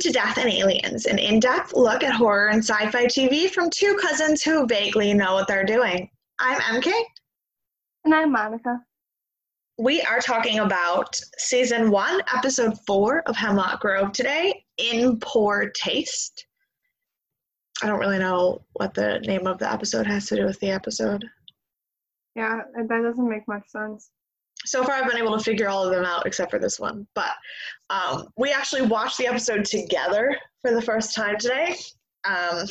[0.00, 3.68] to Death and Aliens, an in depth look at horror and sci fi TV from
[3.68, 6.08] two cousins who vaguely know what they're doing.
[6.38, 6.90] I'm MK.
[8.04, 8.80] And I'm Monica.
[9.78, 16.46] We are talking about season one, episode four of Hemlock Grove today, In Poor Taste.
[17.82, 20.70] I don't really know what the name of the episode has to do with the
[20.70, 21.26] episode.
[22.34, 24.10] Yeah, that doesn't make much sense.
[24.66, 27.06] So far, I've been able to figure all of them out except for this one.
[27.14, 27.32] But
[27.88, 31.76] um, we actually watched the episode together for the first time today.
[32.24, 32.66] Um,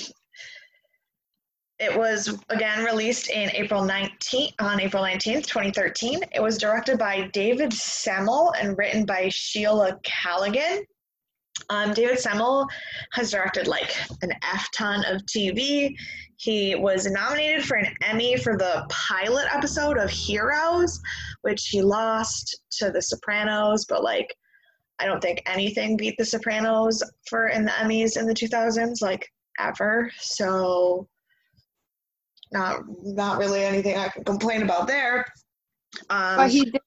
[1.79, 6.20] it was again released in April 19th, on April 19th, 2013.
[6.34, 10.84] It was directed by David Semel and written by Sheila Callaghan.
[11.70, 12.68] Um, David Semel
[13.13, 15.95] has directed like an F ton of TV.
[16.38, 20.99] He was nominated for an Emmy for the pilot episode of Heroes,
[21.41, 24.34] which he lost to The Sopranos, but like
[24.99, 29.27] I don't think anything beat The Sopranos for in the Emmys in the 2000s, like
[29.60, 30.12] ever.
[30.20, 31.07] So
[32.51, 35.26] not not really anything I can complain about there.
[36.10, 36.82] Um, but he did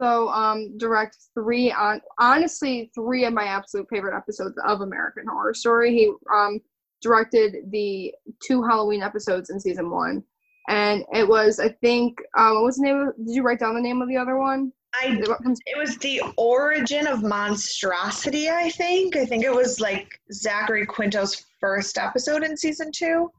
[0.00, 5.54] so um, direct three on honestly three of my absolute favorite episodes of American Horror
[5.54, 5.92] Story.
[5.92, 6.60] He um,
[7.02, 8.12] directed the
[8.42, 10.22] two Halloween episodes in season one,
[10.68, 13.00] and it was I think um, what was the name?
[13.00, 14.72] Of, did you write down the name of the other one?
[14.94, 15.22] I
[15.66, 18.48] it was the origin of monstrosity.
[18.48, 23.30] I think I think it was like Zachary Quinto's first episode in season two,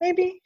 [0.00, 0.40] maybe.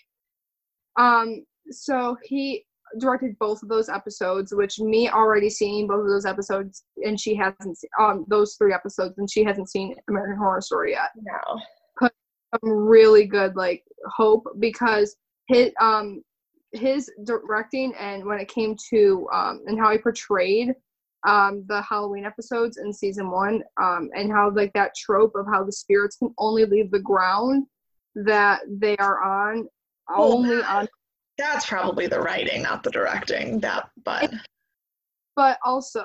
[0.98, 1.45] Um.
[1.70, 2.64] So he
[2.98, 7.35] directed both of those episodes, which me already seeing both of those episodes, and she
[7.35, 11.11] hasn't seen um those three episodes, and she hasn't seen American Horror Story yet.
[11.17, 11.61] No.
[11.98, 12.13] Put
[12.55, 15.17] some really good like hope because
[15.48, 16.23] his um
[16.73, 20.75] his directing and when it came to um and how he portrayed
[21.27, 25.63] um the Halloween episodes in season one um and how like that trope of how
[25.63, 27.67] the spirits can only leave the ground
[28.14, 29.69] that they are on
[30.14, 30.89] only on
[31.42, 33.61] that's probably the writing, not the directing.
[33.61, 34.33] That, but
[35.36, 36.05] but also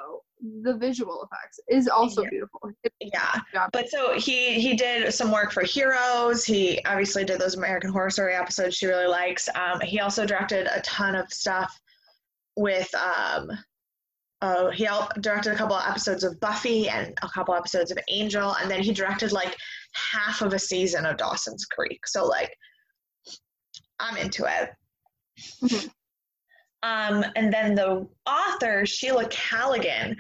[0.64, 2.30] the visual effects is also yeah.
[2.30, 2.72] beautiful.
[3.02, 6.46] yeah, but so he he did some work for Heroes.
[6.46, 9.50] He obviously did those American Horror Story episodes she really likes.
[9.56, 11.78] Um, he also directed a ton of stuff
[12.56, 13.52] with um,
[14.42, 14.88] uh, he
[15.22, 18.82] directed a couple of episodes of Buffy and a couple episodes of Angel, and then
[18.82, 19.56] he directed like
[19.94, 22.06] half of a season of Dawson's Creek.
[22.06, 22.56] So like,
[24.00, 24.70] I'm into it.
[25.62, 25.88] Mm-hmm.
[26.84, 30.16] Um, and then the author, Sheila Callaghan,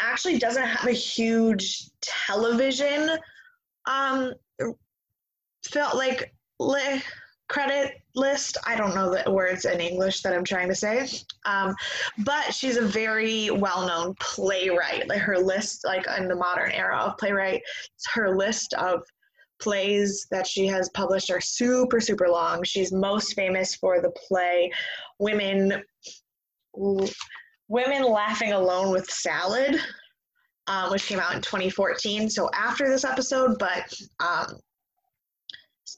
[0.00, 3.18] actually doesn't have a huge television
[3.86, 4.32] um,
[5.64, 7.02] felt like li-
[7.48, 8.56] credit list.
[8.66, 11.08] I don't know the words in English that I'm trying to say.
[11.44, 11.74] Um,
[12.18, 15.08] but she's a very well-known playwright.
[15.08, 17.62] Like her list, like in the modern era of playwright,
[18.14, 19.02] her list of
[19.60, 22.62] plays that she has published are super super long.
[22.64, 24.70] She's most famous for the play
[25.18, 25.82] women
[27.68, 29.80] women laughing alone with salad
[30.66, 34.58] um, which came out in 2014 so after this episode but um,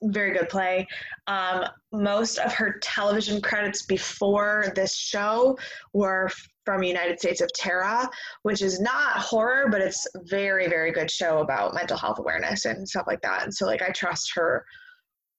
[0.03, 0.87] very good play.
[1.27, 5.57] Um, most of her television credits before this show
[5.93, 6.31] were
[6.65, 8.09] from United States of Tara,
[8.43, 12.89] which is not horror, but it's very, very good show about mental health awareness and
[12.89, 13.43] stuff like that.
[13.43, 14.65] And so, like, I trust her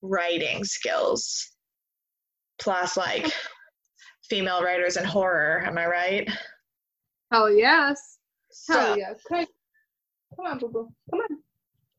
[0.02, 1.52] writing skills.
[2.60, 3.32] Plus, like,
[4.30, 5.64] female writers in horror.
[5.66, 6.30] Am I right?
[7.32, 8.20] Hell yes.
[8.70, 9.20] Hell yes.
[9.30, 9.46] Come
[10.46, 10.90] on, boo boo.
[11.10, 11.38] Come on.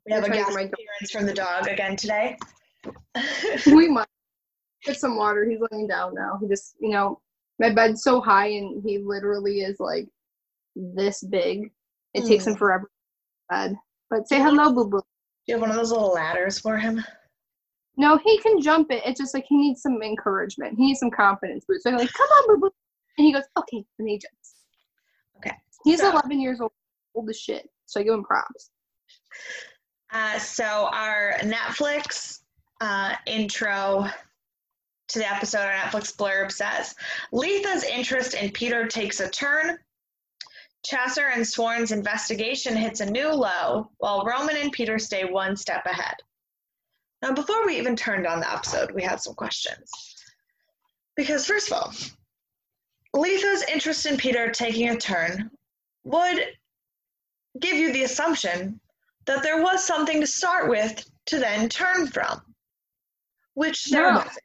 [0.06, 2.36] We have a gas appearance from the dog again today.
[3.66, 4.06] We might
[4.84, 5.48] get some water.
[5.48, 6.38] He's laying down now.
[6.40, 7.20] He just, you know,
[7.58, 10.08] my bed's so high and he literally is like
[10.74, 11.70] this big.
[12.14, 12.28] It mm.
[12.28, 12.58] takes him hmm.
[12.58, 12.90] forever
[13.50, 13.76] bed.
[14.10, 14.98] But say hello, boo boo.
[14.98, 17.04] Do you have one of those little ladders for him?
[17.96, 19.02] No, he can jump it.
[19.04, 20.76] It's just like he needs some encouragement.
[20.76, 21.84] He needs some confidence boost.
[21.84, 22.70] So I'm like, come on, boo boo.
[23.18, 23.84] And he goes, okay.
[23.98, 24.54] And he jumps.
[25.36, 25.56] Okay.
[25.84, 26.72] He's so, 11 years old,
[27.14, 27.68] old as shit.
[27.86, 28.70] So I give him props.
[30.12, 32.40] Uh, so our Netflix
[32.84, 34.06] uh, intro
[35.08, 36.94] to the episode, on Netflix blurb says,
[37.32, 39.78] Letha's interest in Peter takes a turn.
[40.84, 45.86] Chasseur and Sworn's investigation hits a new low, while Roman and Peter stay one step
[45.86, 46.14] ahead.
[47.22, 49.90] Now, before we even turned on the episode, we had some questions.
[51.16, 51.94] Because, first of all,
[53.14, 55.50] Letha's interest in Peter taking a turn
[56.04, 56.38] would
[57.60, 58.78] give you the assumption
[59.24, 62.42] that there was something to start with to then turn from,
[63.54, 64.18] which there no.
[64.18, 64.38] wasn't.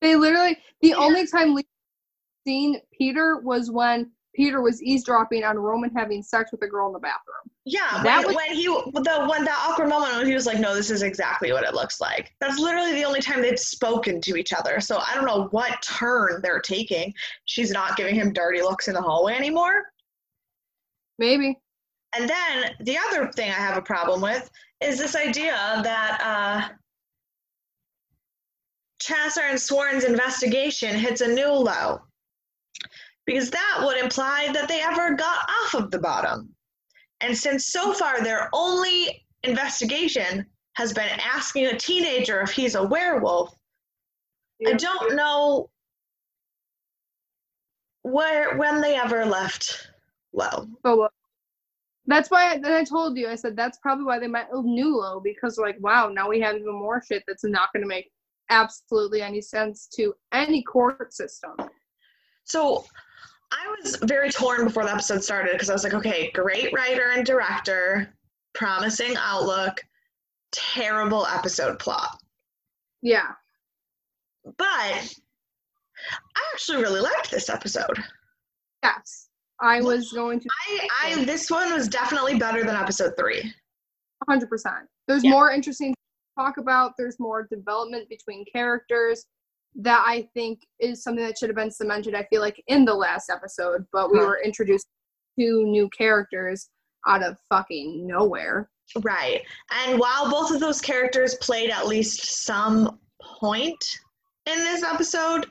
[0.00, 0.96] They literally, the yeah.
[0.96, 1.62] only time we
[2.46, 6.92] seen Peter was when Peter was eavesdropping on Roman having sex with a girl in
[6.94, 7.50] the bathroom.
[7.64, 10.58] Yeah, That when, was- when he the when that awkward moment when he was like,
[10.58, 14.20] "No, this is exactly what it looks like." That's literally the only time they've spoken
[14.22, 14.80] to each other.
[14.80, 17.14] So I don't know what turn they're taking.
[17.44, 19.84] She's not giving him dirty looks in the hallway anymore.
[21.18, 21.58] Maybe.
[22.16, 24.50] And then the other thing I have a problem with
[24.82, 25.52] is this idea
[25.84, 26.74] that uh,
[29.02, 32.00] Chasseur and Sworn's investigation hits a new low.
[33.26, 36.54] Because that would imply that they ever got off of the bottom.
[37.20, 42.82] And since so far their only investigation has been asking a teenager if he's a
[42.82, 43.54] werewolf,
[44.66, 45.70] I don't know
[48.02, 49.88] where when they ever left
[50.32, 50.66] low.
[50.84, 51.12] Oh, well.
[52.06, 53.28] That's why I, then I told you.
[53.28, 56.74] I said that's probably why they met Nulo because like, wow, now we have even
[56.74, 58.10] more shit that's not going to make
[58.52, 61.52] absolutely any sense to any court system.
[62.44, 62.84] So
[63.50, 67.10] I was very torn before the episode started because I was like, okay, great writer
[67.14, 68.12] and director,
[68.54, 69.80] promising outlook,
[70.52, 72.18] terrible episode plot.
[73.02, 73.30] Yeah.
[74.44, 77.98] But I actually really liked this episode.
[78.82, 79.28] Yes.
[79.60, 83.52] I was going to I, I this one was definitely better than episode three.
[84.28, 84.46] 100%.
[85.06, 85.30] There's Yeah.
[85.30, 85.94] more interesting
[86.38, 86.92] talk about.
[86.96, 89.26] There's more development between characters
[89.74, 92.94] that I think is something that should have been cemented, I feel like, in the
[92.94, 94.26] last episode, but we Huh.
[94.26, 94.86] were introduced
[95.38, 96.68] to new characters
[97.06, 98.70] out of fucking nowhere.
[99.00, 99.42] Right.
[99.70, 102.98] And while both of those characters played at least some
[103.40, 103.82] point
[104.46, 105.50] in this episode,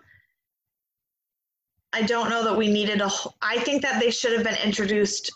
[1.93, 3.09] I don't know that we needed a.
[3.41, 5.31] I think that they should have been introduced.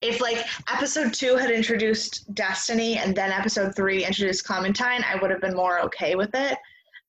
[0.00, 5.30] If like episode two had introduced Destiny and then episode three introduced Clementine, I would
[5.30, 6.58] have been more okay with it.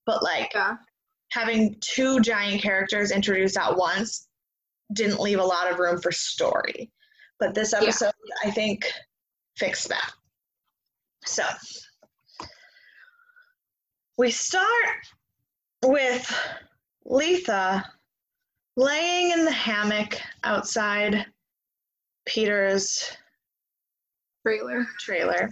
[0.06, 0.76] But like Yeah.
[1.32, 4.28] having two giant characters introduced at once
[4.92, 6.90] didn't leave a lot of room for story.
[7.38, 7.82] But this Yeah.
[7.82, 8.12] episode,
[8.44, 8.90] I think,
[9.56, 10.12] fixed that.
[11.26, 11.44] So
[14.16, 14.88] we start
[15.84, 16.32] with
[17.04, 17.92] Letha
[18.76, 21.26] laying in the hammock outside
[22.26, 23.16] Peter's
[24.44, 24.84] Trailer.
[25.00, 25.50] trailer,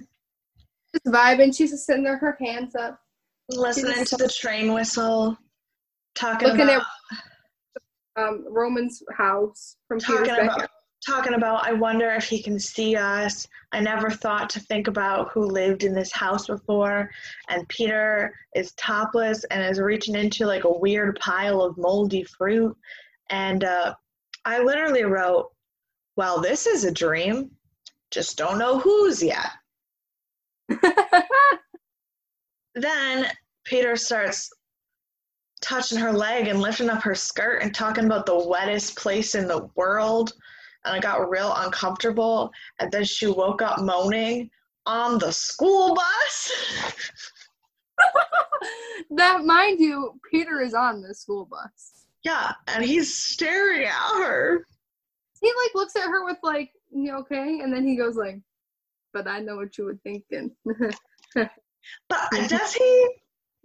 [0.92, 1.56] Just vibing.
[1.56, 3.00] She's just sitting there, her hands up.
[3.48, 5.36] listening to the train whistle,
[6.14, 6.82] talking Looking about
[8.16, 10.56] Um, Roman's house from Peter's talking backyard.
[10.58, 10.70] about
[11.04, 13.46] talking about I wonder if he can see us.
[13.72, 17.10] I never thought to think about who lived in this house before.
[17.48, 22.74] And Peter is topless and is reaching into like a weird pile of moldy fruit.
[23.30, 23.94] And uh,
[24.44, 25.50] I literally wrote,
[26.16, 27.50] Well, this is a dream.
[28.10, 29.50] Just don't know whose yet.
[32.74, 33.26] Then
[33.64, 34.50] Peter starts
[35.60, 39.46] touching her leg and lifting up her skirt and talking about the wettest place in
[39.46, 40.32] the world.
[40.84, 42.50] And I got real uncomfortable.
[42.80, 44.50] And then she woke up moaning
[44.86, 46.52] on the school bus.
[49.10, 52.06] that, mind you, Peter is on the school bus.
[52.24, 54.66] yeah, and he's staring at her.
[55.44, 57.60] He like looks at her with like, you okay?
[57.60, 58.40] And then he goes like,
[59.12, 60.50] but I know what you were thinking.
[62.08, 63.10] But does he?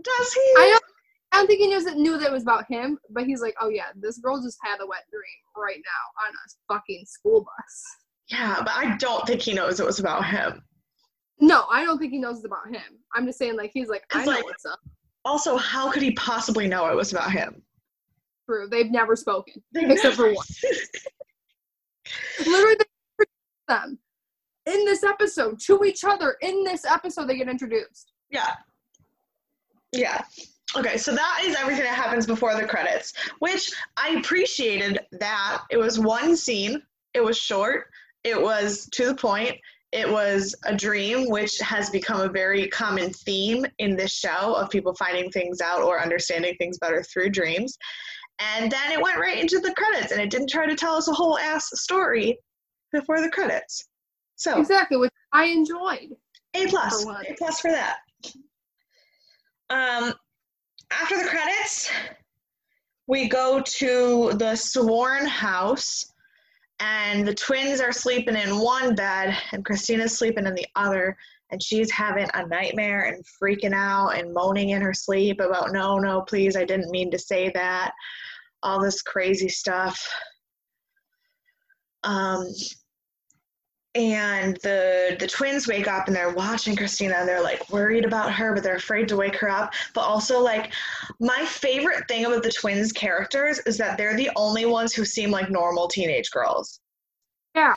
[0.04, 0.42] Does he?
[0.58, 0.84] I don't,
[1.32, 3.56] I don't think he knows that knew that it was about him, but he's like,
[3.62, 5.24] oh yeah, this girl just had a wet dream
[5.56, 7.86] right now on a fucking school bus.
[8.28, 10.62] yeah, but I don't think he knows it was about him.
[11.40, 13.00] No, I don't think he knows it's about him.
[13.16, 14.80] I'm just saying, like, he's like, I know like- what's up.
[15.26, 17.62] Also, how could he possibly know it was about him?
[18.46, 18.68] True.
[18.70, 19.62] They've never spoken.
[19.74, 20.46] They've Except for one.
[22.40, 22.76] Literally,
[23.68, 24.00] them
[24.66, 26.36] in this episode to each other.
[26.42, 28.12] In this episode, they get introduced.
[28.30, 28.56] Yeah.
[29.92, 30.22] Yeah.
[30.78, 35.78] Okay, so that is everything that happens before the credits, which I appreciated that it
[35.78, 36.84] was one scene,
[37.16, 37.88] it was short,
[38.24, 39.56] it was to the point,
[39.92, 44.70] it was a dream, which has become a very common theme in this show of
[44.70, 47.76] people finding things out or understanding things better through dreams.
[48.40, 51.08] And then it went right into the credits and it didn't try to tell us
[51.08, 52.38] a whole ass story
[52.92, 53.88] before the credits.
[54.38, 56.16] So Exactly, which I enjoyed.
[56.56, 57.06] a plus.
[57.06, 57.98] A plus for that.
[59.70, 60.14] Um,
[60.92, 61.92] after the credits,
[63.08, 66.09] we go to the Sworn house,
[66.80, 71.18] and the twins are sleeping in one bed, and Christina's sleeping in the other,
[71.52, 75.98] and she's having a nightmare and freaking out and moaning in her sleep about, no,
[75.98, 77.92] no, please, I didn't mean to say that.
[78.64, 80.08] All this crazy stuff.
[82.04, 82.48] Um,
[83.96, 88.32] and the the twins wake up and they're watching Christina and they're like worried about
[88.34, 89.74] her but they're afraid to wake her up.
[89.96, 90.72] But also like
[91.20, 95.32] my favorite thing about the twins characters is that they're the only ones who seem
[95.32, 96.80] like normal teenage girls.
[97.56, 97.74] Yeah.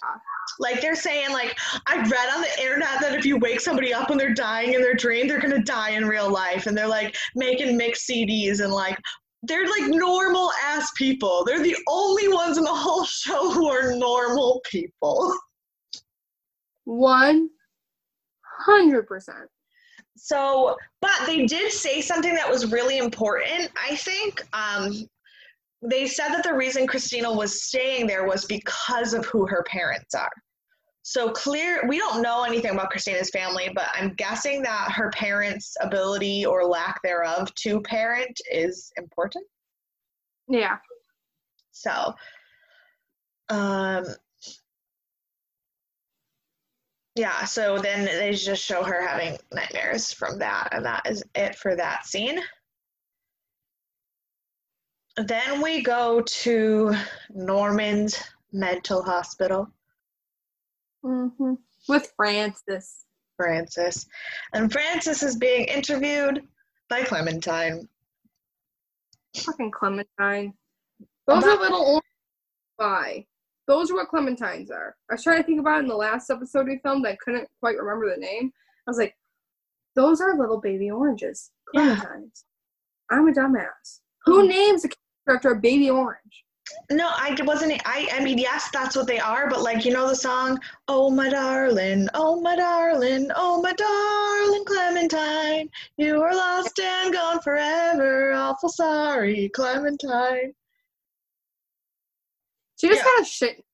[0.60, 4.10] like they're saying like i read on the internet that if you wake somebody up
[4.10, 6.66] when they're dying in their dream they're gonna die in real life.
[6.66, 8.98] And they're like making mixed cds and like
[9.44, 11.42] they're like normal ass people.
[11.44, 15.34] They're the only ones in the whole show who are normal people
[16.84, 17.48] One
[18.66, 19.48] hundred percent.
[20.16, 24.92] so but they did say something that was really important i think um
[25.82, 30.14] they said that the reason christina was staying there was because of who her parents
[30.14, 30.30] are
[31.02, 35.74] so clear we don't know anything about christina's family but i'm guessing that her parents
[35.80, 39.44] ability or lack thereof to parent is important
[40.48, 40.76] Yeah.
[41.72, 42.12] so
[43.48, 44.04] um
[47.14, 51.54] yeah so then they just show her having nightmares from that and that is it
[51.56, 52.40] for that scene
[55.16, 56.94] then we go to
[57.30, 58.18] norman's
[58.52, 59.68] mental hospital
[61.04, 61.54] hmm
[61.88, 63.04] With Francis.
[63.36, 64.06] francis
[64.54, 66.42] and francis is being interviewed
[66.88, 67.88] by clementine
[69.34, 70.52] Fucking Clementine.
[71.26, 72.02] Those About- are little orange
[72.78, 73.26] pie.
[73.72, 74.94] Those are what clementines are.
[75.10, 77.06] I was trying to think about it in the last episode we filmed.
[77.06, 78.52] I couldn't quite remember the name.
[78.86, 79.16] I was like,
[79.96, 81.52] those are little baby oranges.
[81.72, 81.96] Yeah.
[81.96, 82.44] Clementines.
[83.10, 84.00] I'm a dumbass.
[84.26, 84.48] Who hmm.
[84.48, 84.90] names a
[85.26, 86.44] character a baby orange?
[86.90, 87.80] No, I wasn't.
[87.86, 88.10] I.
[88.12, 89.48] I mean, yes, that's what they are.
[89.48, 94.64] But like, you know, the song, "Oh my darling, oh my darling, oh my darling
[94.66, 98.34] Clementine, you are lost and gone forever.
[98.34, 100.52] Awful sorry, Clementine."
[102.82, 103.04] She just Yeah.
[103.04, 103.64] got a shit.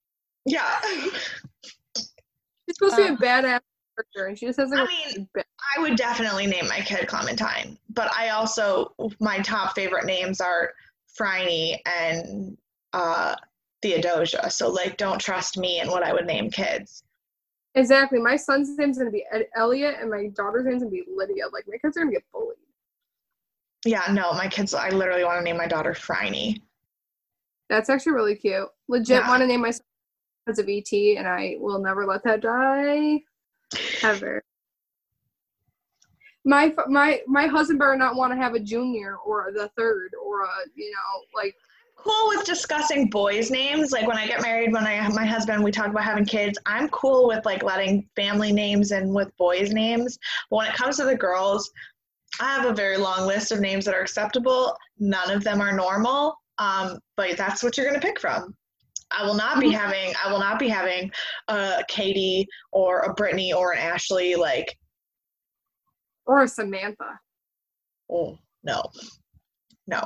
[0.44, 3.60] Yeah, She's supposed to be a badass
[3.96, 5.28] character, and she just has like I mean-.
[5.34, 7.78] I would definitely name my kid Clementine.
[7.88, 10.72] But I also, my top favorite names are
[11.16, 12.58] Phryne and
[12.92, 13.34] uh,
[13.80, 14.50] Theodosia.
[14.50, 17.02] So like, don't trust me in what I would name kids.
[17.74, 18.18] Exactly.
[18.20, 21.44] My son's name's gonna be Ed- Elliot, and my daughter's name's gonna be Lydia.
[21.50, 22.56] Like my kids are gonna get bullied.
[23.86, 24.74] Yeah, no, my kids.
[24.74, 26.60] I literally want to name my daughter Phryne.
[27.68, 28.68] That's actually really cute.
[28.88, 29.28] Legit Yeah.
[29.28, 29.84] want to name my son
[30.44, 33.20] because of ET, and I will never let that die
[34.02, 34.42] ever.
[36.44, 40.44] My my my husband better not want to have a junior or the third or
[40.44, 41.54] a you know like
[41.98, 43.92] cool with discussing boys' names.
[43.92, 46.58] Like when I get married, when I have my husband, we talk about having kids.
[46.64, 50.18] I'm cool with like letting family names and with boys' names.
[50.48, 51.70] But when it comes to the girls,
[52.40, 54.76] I have a very long list of names that are acceptable.
[54.98, 56.36] None of them are normal.
[56.58, 58.54] Um, but that's what you're gonna pick from.
[59.10, 61.10] I will not be having I will not be having
[61.48, 64.76] a Katie or a Brittany or an Ashley like
[66.26, 67.18] or a Samantha.
[68.10, 68.82] Oh, no.
[69.86, 70.02] No.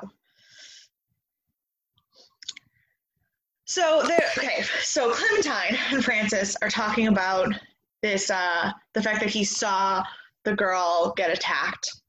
[3.65, 7.55] So okay, so Clementine and Francis are talking about
[8.03, 10.05] this uh the fact that he saw
[10.45, 12.02] the girl get attacked.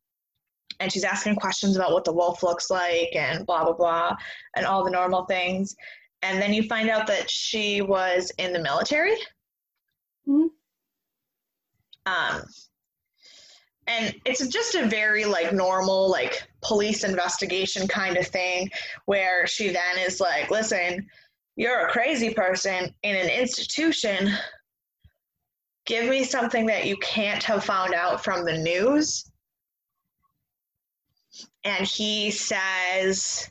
[0.79, 4.15] And she's asking questions about what the wolf looks like and blah blah blah
[4.55, 5.75] and all the normal things.
[6.21, 9.15] And then you find out that she was in the military.
[10.27, 10.49] Mhm.
[12.05, 12.43] Um
[13.87, 18.69] and it's just a very like normal like police investigation kind of thing
[19.05, 21.05] where she then is like listen
[21.55, 24.31] you're a crazy person in an institution
[25.85, 29.29] give me something that you can't have found out from the news
[31.63, 33.49] and he says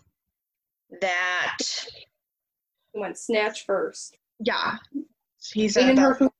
[1.01, 1.59] that
[2.93, 4.17] He went snatch first.
[4.41, 4.77] yeah.
[5.53, 6.31] He said that her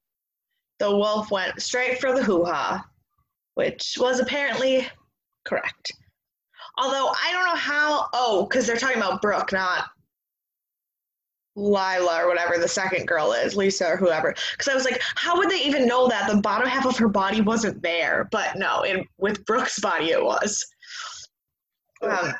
[0.79, 2.85] the wolf went straight for the hoo-ha
[3.55, 4.89] which was apparently
[5.45, 5.93] correct.
[6.79, 9.87] Although i don't know how oh because they're talking about brooke not
[11.55, 14.35] lila or whatever the second girl is lisa or whoever.
[14.53, 16.31] Because i was like how would they even know that?
[16.31, 20.23] The bottom half of her body wasn't there but no in with brooke's body it
[20.25, 20.65] was
[22.03, 22.33] um,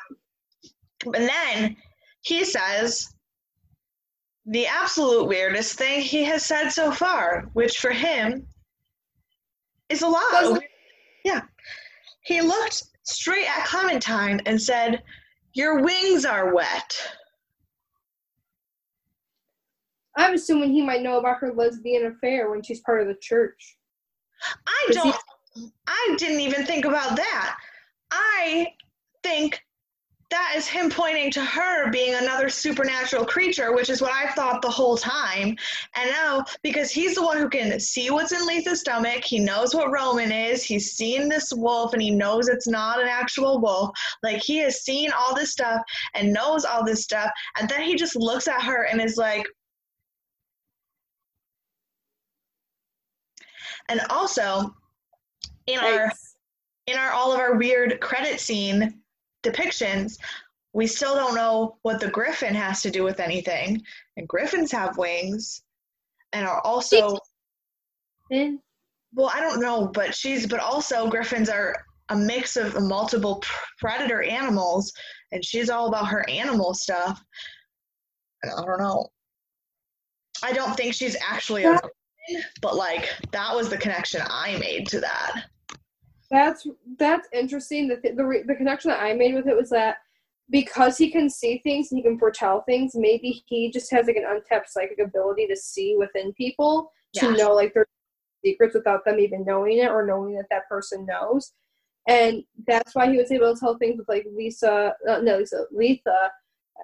[1.13, 1.75] and then
[2.21, 3.13] he says
[4.45, 8.45] the absolute weirdest thing he has said so far, which for him
[9.89, 10.61] is a lot.
[11.23, 11.41] Yeah.
[12.25, 15.01] He looked straight at Clementine and said,
[15.53, 16.95] Your wings are wet.
[20.15, 23.77] I'm assuming he might know about her lesbian affair when she's part of the church.
[24.67, 25.15] I don't,
[25.87, 27.57] I didn't even think about that.
[28.11, 28.67] I
[29.23, 29.61] think
[30.33, 34.63] that is him pointing to her being another supernatural creature, which is what I've thought
[34.63, 35.55] the whole time.
[35.95, 39.75] And now, because he's the one who can see what's in Letha's stomach, he knows
[39.75, 43.91] what Roman is, he's seen this wolf and he knows it's not an actual wolf.
[44.23, 45.83] Like, he has seen all this stuff
[46.15, 47.29] and knows all this stuff.
[47.59, 49.45] And then he just looks at her and is like,
[53.87, 54.73] and also
[55.67, 56.11] in our
[56.87, 59.02] in our all of our weird credit scene
[59.43, 60.17] depictions,
[60.73, 63.81] we still don't know what the griffin has to do with anything.
[64.17, 65.61] And griffins have wings
[66.31, 67.17] and are also
[69.15, 71.75] well, I don't know, but she's but also griffins are
[72.09, 73.43] a mix of multiple
[73.79, 74.91] predator animals
[75.31, 77.21] and she's all about her animal stuff.
[78.43, 79.07] I don't know.
[80.43, 81.79] I don't think she's actually a
[82.61, 85.45] but like that was the connection I made to that.
[86.33, 86.65] That's
[86.97, 87.87] that's interesting.
[87.87, 89.97] The, the the connection that I made with it was that
[90.49, 94.15] because he can see things and he can foretell things, maybe he just has like
[94.15, 97.85] an untapped psychic ability to see within people to know like their
[98.43, 101.53] secrets without them even knowing it or knowing that that person knows.
[102.07, 105.65] And that's why he was able to tell things with like Lisa, uh, no Lisa,
[105.71, 106.31] Letha,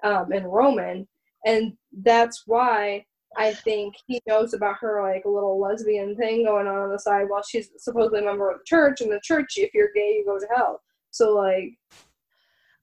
[0.04, 1.08] um, and Roman,
[1.44, 1.72] and
[2.04, 3.04] that's why
[3.36, 6.98] I think he knows about her like a little lesbian thing going on on the
[6.98, 9.00] side while she's supposedly a member of the church.
[9.00, 10.80] And the church, if you're gay, you go to hell.
[11.10, 11.72] So like,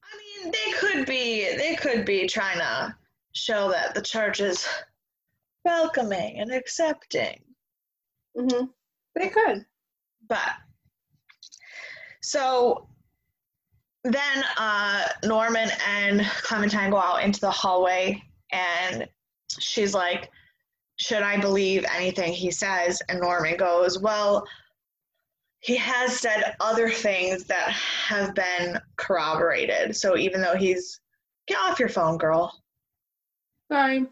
[0.04, 2.96] I mean, they could be they could be trying to
[3.34, 4.68] show that the church is
[5.66, 7.42] welcoming and accepting.
[8.38, 8.66] Mm-hmm.
[9.16, 9.66] They could,
[10.30, 10.54] but
[12.22, 12.88] so
[14.04, 19.08] then uh, Norman and Clementine go out into the hallway and
[19.60, 20.30] she's like,
[20.98, 23.02] should I believe anything he says?
[23.08, 24.46] And Norman goes, Well,
[25.60, 29.96] he has said other things that have been corroborated.
[29.96, 31.00] So even though he's,
[31.48, 32.54] get off your phone, girl.
[33.70, 34.08] Fine.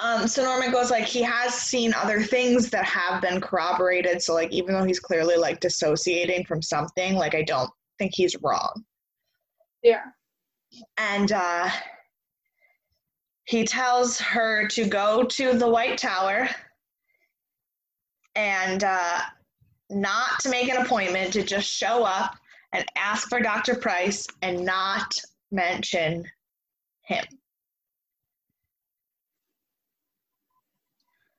[0.00, 4.22] Um, so Norman goes like he has seen other things that have been corroborated.
[4.22, 8.36] So like even though he's clearly like dissociating from something, like I don't think he's
[8.42, 8.84] wrong.
[9.82, 10.04] Yeah.
[10.98, 11.68] And uh
[13.52, 16.48] he tells her to go to the White Tower
[18.34, 19.18] and uh,
[19.90, 22.34] not to make an appointment, to just show up
[22.72, 23.74] and ask for Dr.
[23.74, 25.12] Pryce and not
[25.50, 26.24] mention
[27.02, 27.24] him.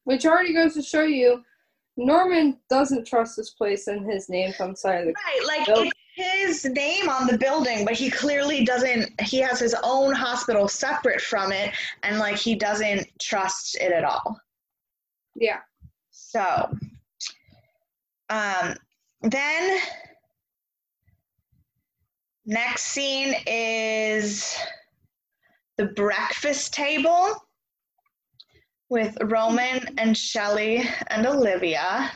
[0.03, 1.41] Which already goes to show you
[1.97, 5.91] Norman doesn't trust this place and his name comes out of the Right, like building.
[6.15, 11.21] His name on the building, but he clearly doesn't he has his own hospital separate
[11.21, 11.73] from it
[12.03, 14.39] and like he doesn't trust it at all.
[15.35, 15.59] Yeah.
[16.11, 16.71] So
[18.29, 18.75] um
[19.21, 19.79] then
[22.45, 24.55] next scene is
[25.77, 27.43] the breakfast table
[28.89, 32.11] with Roman and Shelley and Olivia.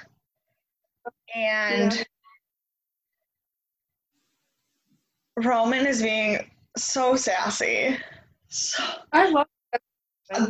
[1.34, 2.04] And yeah.
[5.44, 7.98] Roman is being so sassy.
[8.50, 9.82] So, I love that.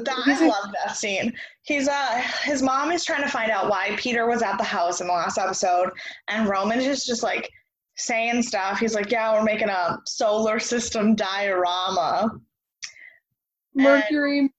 [0.10, 1.34] I love that scene.
[1.64, 5.02] He's uh his mom is trying to find out why Peter was at the house
[5.02, 5.90] in the last episode,
[6.28, 7.50] and Roman is just like
[7.96, 8.80] saying stuff.
[8.80, 12.32] He's like, "Yeah, we're making a solar system diorama."
[13.76, 14.50] Mercury and,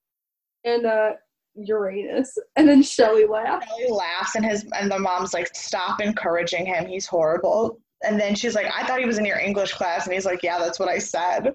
[0.64, 1.10] and uh
[1.56, 2.38] Uranus.
[2.56, 3.66] And then Shelley laughs.
[3.66, 6.86] Shelley laughs and his and the mom's like, stop encouraging him.
[6.86, 7.80] He's horrible.
[8.04, 10.06] And then she's like, I thought he was in your English class.
[10.06, 11.52] And he's like, Yeah, that's what I said.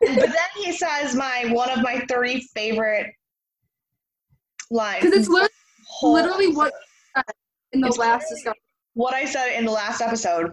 [0.00, 3.12] but then he says my one of my 30 favorite
[4.70, 5.04] lines.
[5.04, 5.50] Because it's literally,
[6.02, 6.72] literally what
[7.72, 8.60] in the it's last discussion.
[8.94, 10.52] What I said in the last episode.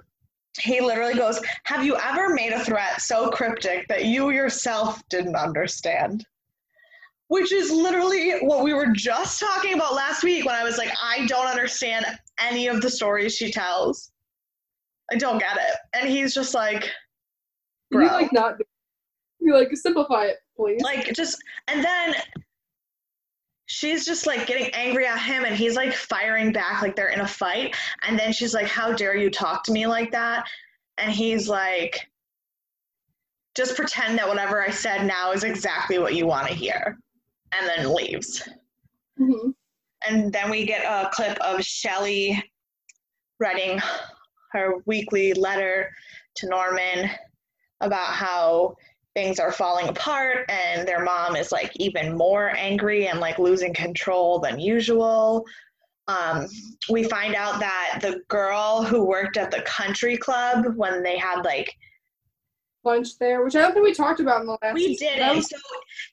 [0.60, 5.36] He literally goes, Have you ever made a threat so cryptic that you yourself didn't
[5.36, 6.23] understand?
[7.34, 10.91] which is literally what we were just talking about last week when I was like,
[11.01, 12.06] I don't understand
[12.39, 14.12] any of the stories she tells.
[15.12, 15.78] I don't get it.
[15.93, 16.89] And he's just like,
[17.91, 18.06] Bro.
[18.06, 18.56] you like not,
[19.39, 20.82] you like simplify it, please.
[20.82, 22.15] Like just, and then
[23.65, 27.22] she's just like getting angry at him and he's like firing back like they're in
[27.22, 27.76] a fight.
[28.08, 30.48] And then she's like, How dare you talk to me like that?
[30.98, 32.10] And he's like,
[33.56, 36.98] just pretend that whatever I said now is exactly what you want to hear
[37.58, 38.48] and then leaves.
[39.19, 39.52] Mm-hmm.
[40.08, 42.44] And then we get a clip of Shelley
[43.39, 43.80] writing
[44.52, 45.89] her weekly letter
[46.36, 47.10] to Norman
[47.82, 48.76] about how
[49.13, 53.74] things are falling apart and their mom is like even more angry and like losing
[53.74, 55.46] control than usual.
[56.08, 56.48] um,
[56.89, 61.44] we find out that the girl who worked at the country club when they had
[61.44, 61.72] like
[62.86, 64.74] lunch there, which I don't think we talked about in the last.
[64.74, 65.43] we did it.
[65.43, 65.58] So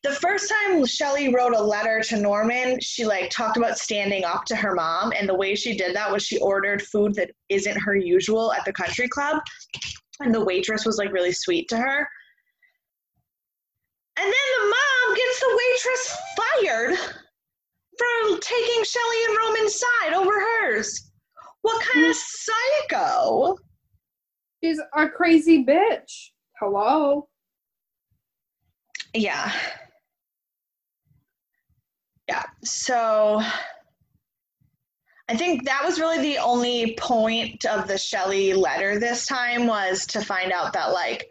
[0.03, 4.45] the first time Shelley wrote a letter to Norman, she like talked about standing up
[4.47, 7.77] to her mom, and the way she did that was she ordered food that isn't
[7.81, 9.43] her usual at the country club,
[10.21, 12.09] and the waitress was like really sweet to her.
[14.17, 16.97] And then the mom gets the waitress fired
[17.99, 21.11] for taking Shelley and Roman's side over hers.
[21.63, 22.21] What kind of mm.
[22.89, 23.57] psycho?
[24.63, 26.31] She's a crazy bitch.
[26.61, 27.27] Hello.
[29.15, 29.51] Yeah.
[32.29, 32.45] Yeah.
[32.63, 33.41] So
[35.31, 40.05] I think that was really the only point of the Shelley letter this time was
[40.09, 41.27] to find out that like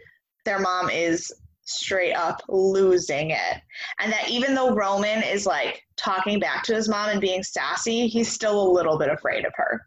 [0.46, 3.62] their mom is straight up losing it.
[4.00, 8.08] And that even though Roman is like talking back to his mom and being sassy,
[8.08, 9.86] he's still a little bit afraid of her.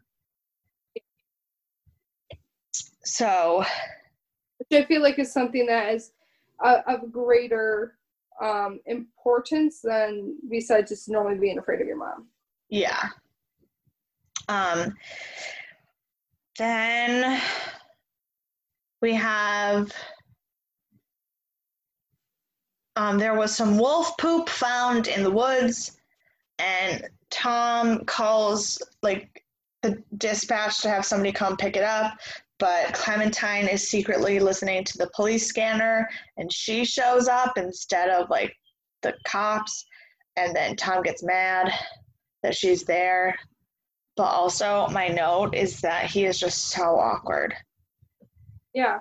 [3.03, 3.65] So
[4.73, 6.11] I feel like is something that is
[6.63, 7.95] uh, of greater
[8.41, 12.27] um, importance than besides just normally being afraid of your mom.
[12.69, 13.09] Yeah.
[14.49, 14.95] Um,
[16.57, 17.41] then
[19.01, 19.91] we have
[22.95, 25.97] um, there was some wolf poop found in the woods,
[26.59, 29.43] and Tom calls like
[29.81, 32.13] the dispatch to have somebody come pick it up.
[32.59, 38.29] But Clementine is secretly listening to the police scanner, and she shows up instead of
[38.29, 38.53] like
[39.01, 39.85] the cops.
[40.35, 41.71] And then Tom gets mad
[42.41, 43.35] that she's there.
[44.15, 47.55] But also, my note is that he is just so awkward.
[48.73, 48.99] Yeah.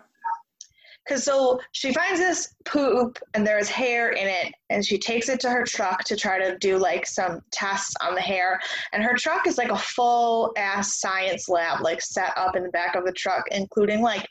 [1.05, 5.41] Because so she finds this poop and there's hair in it, and she takes it
[5.41, 8.61] to her truck to try to do like some tests on the hair.
[8.93, 12.71] And her truck is like a full ass science lab, like set up in the
[12.71, 14.27] back of the truck, including like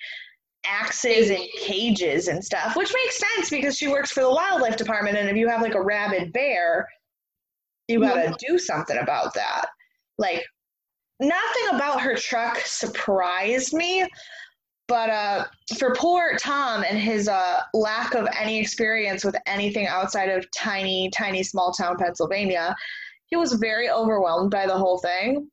[0.66, 5.18] axes and cages and stuff, which makes sense because she works for the wildlife department.
[5.18, 6.88] And if you have like a rabid bear,
[7.88, 9.66] you gotta do something about that.
[10.18, 10.44] Like,
[11.20, 14.08] nothing about her truck surprised me,
[14.92, 15.46] but uh,
[15.80, 21.10] for poor Tom and his uh, lack of any experience with anything outside of tiny,
[21.12, 22.76] tiny, small town Pennsylvania,
[23.28, 25.50] he was very overwhelmed by the whole thing.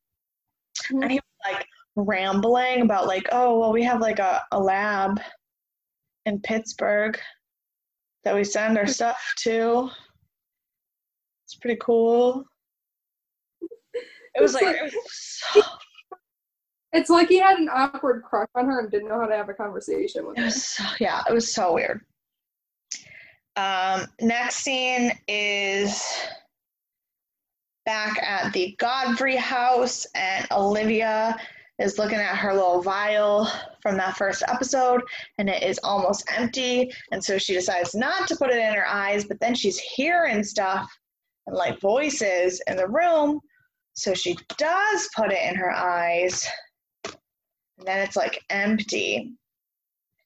[0.90, 1.02] Mhm.
[1.02, 5.20] And he was like rambling about, like, oh, well, we have like a, a lab
[6.26, 7.16] in Pittsburgh
[8.24, 9.88] that we send our stuff to.
[11.46, 12.44] It's pretty cool.
[14.34, 15.62] It was like, like- it was so
[16.92, 19.48] It's like he had an awkward crush on her and didn't know how to have
[19.48, 20.50] a conversation with It her.
[20.50, 22.00] so, yeah, it was so weird.
[23.56, 26.02] Um, next scene is
[27.84, 31.36] back at the Godfrey house, and Olivia
[31.78, 33.48] is looking at her little vial
[33.82, 35.02] from that first episode,
[35.38, 36.90] and it is almost empty.
[37.12, 40.42] And so she decides not to put it in her eyes, but then she's hearing
[40.42, 40.90] stuff
[41.46, 43.40] and like voices in the room.
[43.94, 46.46] So she does put it in her eyes,
[47.78, 49.32] and then it's like empty.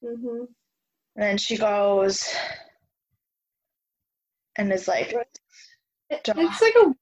[0.03, 0.43] hmm
[1.15, 2.33] And then she goes
[4.57, 6.33] and is like, Duh.
[6.37, 6.93] it's like a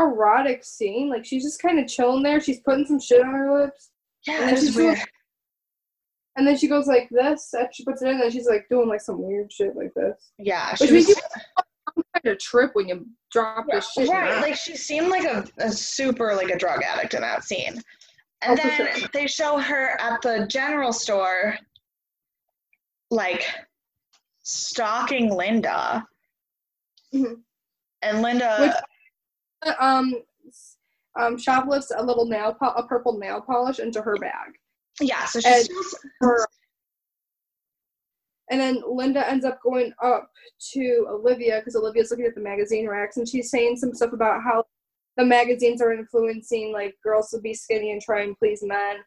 [0.00, 1.08] erotic scene.
[1.10, 2.40] Like she's just kind of chilling there.
[2.40, 3.90] She's putting some shit on her lips,
[4.26, 4.98] yeah, And was she's weird.
[6.36, 7.52] and then she goes like this.
[7.54, 9.92] After she puts it in, and then she's like doing like some weird shit like
[9.94, 10.30] this.
[10.38, 11.14] Yeah, Which was, makes you
[12.14, 14.08] kind of trip when you drop this shit.
[14.08, 14.40] right.
[14.40, 17.82] Like she seemed like a, a super like a drug addict in that scene.
[18.42, 21.58] And then they show her at the general store,
[23.10, 23.44] like
[24.42, 26.04] stalking Lynda.
[27.12, 27.42] Mhm.
[28.02, 28.60] And Lynda,
[29.64, 30.14] Which- um,
[31.16, 34.58] um, shoplifts a little nail, po- a purple nail polish into her bag.
[35.00, 36.46] yeah, so and- she's Her,
[38.50, 40.30] and then Lynda ends up going up
[40.72, 44.42] to Olivia because Olivia's looking at the magazine racks and she's saying some stuff about
[44.42, 44.64] how
[45.18, 48.98] the magazines are influencing like girls to be skinny and try and please men.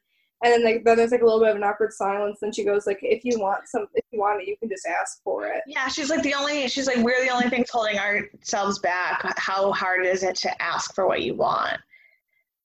[0.44, 2.40] And then, like, then there's like a little bit of an awkward silence.
[2.42, 4.88] Then she goes like, "If you want some, if you want it, you can just
[4.88, 6.68] ask for it." Yeah, she's like the only.
[6.68, 9.38] She's like we're the only things holding ourselves back.
[9.38, 11.78] How hard is it to ask for what you want?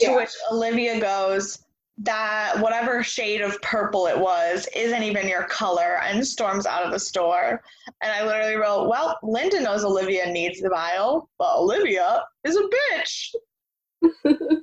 [0.00, 1.65] To which Olivia goes,
[1.98, 6.92] that whatever shade of purple it was isn't even your color, and storms out of
[6.92, 7.62] the store.
[8.02, 12.68] And I literally wrote, well, Lynda knows Olivia needs the vial, but Olivia is a
[12.94, 13.34] bitch.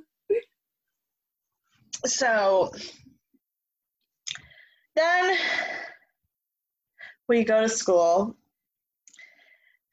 [2.06, 2.70] So
[4.94, 5.38] then
[7.28, 8.36] we go to school,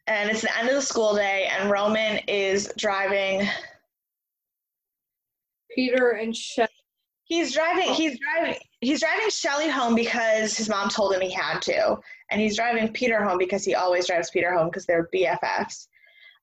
[0.08, 3.48] and it's the end of the school day, and Roman is driving
[5.74, 6.68] Peter and Shelley.
[7.32, 7.94] He's driving.
[7.94, 8.60] He's driving.
[8.82, 11.98] He's driving Shelley home because his mom told him he had to,
[12.30, 15.88] and he's driving Peter home because he always drives Peter home because they're BFFs.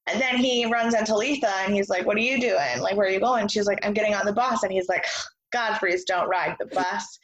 [0.07, 2.81] And then he runs into Letha and he's like, "What are you doing?
[2.81, 5.05] Like, where are you going?" She's like, "I'm getting on the bus," and he's like,
[5.53, 7.19] "Godfrey's don't ride the bus."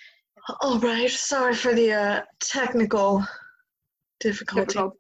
[0.61, 1.11] All right.
[1.11, 3.25] Sorry for the uh, technical
[4.21, 4.67] difficulty.
[4.67, 4.99] Difficult.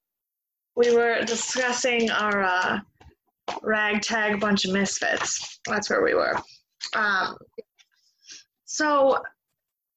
[0.75, 2.81] We were discussing our uh,
[3.63, 5.61] ragtag bunch of misfits.
[5.67, 6.39] That's where we were.
[6.97, 7.37] Um,
[8.75, 9.23] so,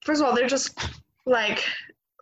[0.06, 0.78] first of all, they're just
[1.26, 1.64] like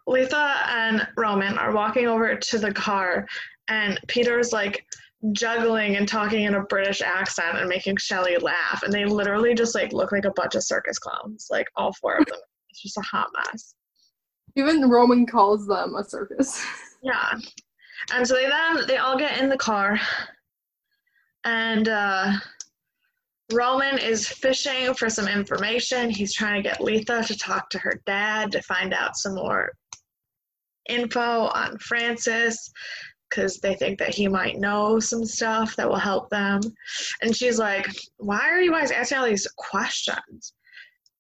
[0.07, 3.27] Letha and Roman are walking over to the car,
[3.67, 4.85] and Peter's like
[5.33, 9.75] juggling and talking in a British accent and making Shelley laugh, and they literally just
[9.75, 12.39] like look like a bunch of circus clowns, like all four of them.
[12.69, 13.75] It's just a hot mess.
[14.55, 16.65] Even Roman calls them a circus.
[17.03, 17.37] Yeah.
[18.13, 19.99] And so they then they all get in the car
[21.43, 22.31] and uh
[23.53, 26.09] Roman is fishing for some information.
[26.09, 29.71] He's trying to get Letha to talk to her dad to find out some more
[30.89, 32.71] info on Francis
[33.29, 36.61] because they think that he might know some stuff that will help them.
[37.21, 40.53] And she's like, Why are you guys asking all these questions?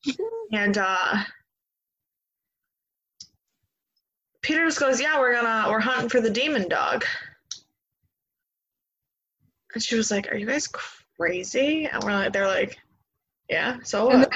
[0.51, 1.23] and uh
[4.41, 7.03] Peter just goes, Yeah, we're gonna we're hunting for the demon dog.
[9.73, 10.67] And she was like, Are you guys
[11.19, 11.85] crazy?
[11.85, 12.77] And we're like they're like,
[13.49, 14.29] Yeah, so what?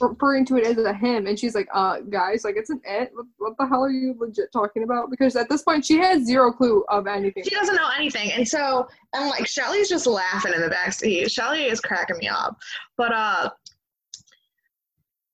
[0.00, 3.10] referring to it as a him, and she's like, "Uh, guys, like it's an it.
[3.14, 6.24] What, what the hell are you legit talking about?" Because at this point, she has
[6.24, 7.44] zero clue of anything.
[7.44, 8.32] She doesn't know anything.
[8.32, 11.30] And so I'm like, Shelley's just laughing in the backseat.
[11.30, 12.56] Shelley is cracking me up.
[12.96, 13.50] But uh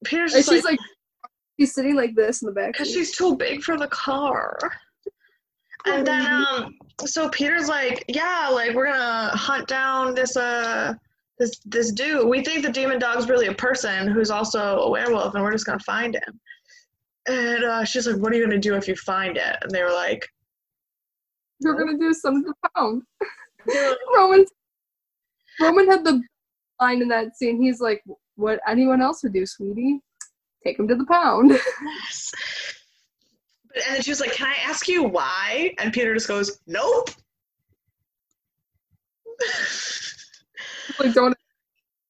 [0.04, 0.78] Peter's just she's like, like,
[1.56, 2.72] he's sitting like this in the back.
[2.72, 4.58] because she's too big for the car.
[5.86, 10.94] And then um so Peter's like, yeah, like we're gonna hunt down this uh
[11.38, 12.28] this this dude.
[12.28, 15.66] We think the demon dog's really a person who's also a werewolf and we're just
[15.66, 16.40] gonna find him.
[17.28, 19.56] And uh, she's like, What are you gonna do if you find it?
[19.62, 20.28] And they were like,
[21.64, 23.02] we're gonna do something like
[24.16, 24.44] Roman.
[25.60, 26.22] Roman had the
[26.80, 27.62] line in that scene.
[27.62, 28.02] He's like,
[28.36, 30.00] "What anyone else would do, sweetie?
[30.64, 32.32] Take him to the pound." Yes.
[33.74, 35.74] And then she was like, Can I ask you why?
[35.78, 37.10] And Peter just goes, Nope.
[41.00, 41.36] like, don't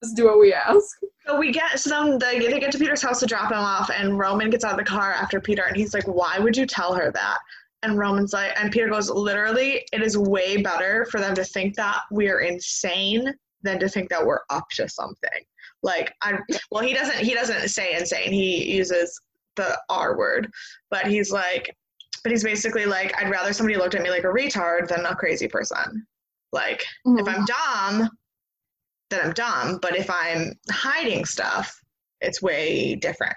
[0.03, 0.99] just do what we ask.
[1.27, 3.91] so we get so then they, they get to Peter's house to drop him off,
[3.91, 6.67] and Roman gets out of the car after Peter, and he's like, Why would you
[6.67, 7.39] tell her that?
[7.85, 11.77] And Roman's like, and Peter goes, Literally, it is way better for them to think
[11.77, 15.31] that we're insane than to think that we're up to something.
[15.83, 16.39] Like I
[16.71, 18.33] well he doesn't he doesn't say insane.
[18.33, 19.21] He uses
[19.57, 20.51] the R word.
[20.91, 21.75] But he's like
[22.23, 25.17] but he's basically like, I'd rather somebody looked at me like a retard than a
[25.17, 26.07] crazy person.
[26.53, 27.47] Like if I'm mm.
[27.47, 28.11] dumb,
[29.11, 29.79] then I'm dumb.
[29.83, 31.77] But if I'm hiding stuff,
[32.21, 33.37] it's way different.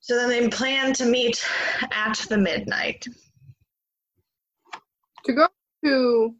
[0.00, 1.42] So then they plan to meet
[1.92, 3.06] at the midnight.
[5.24, 5.48] to go
[5.84, 6.34] to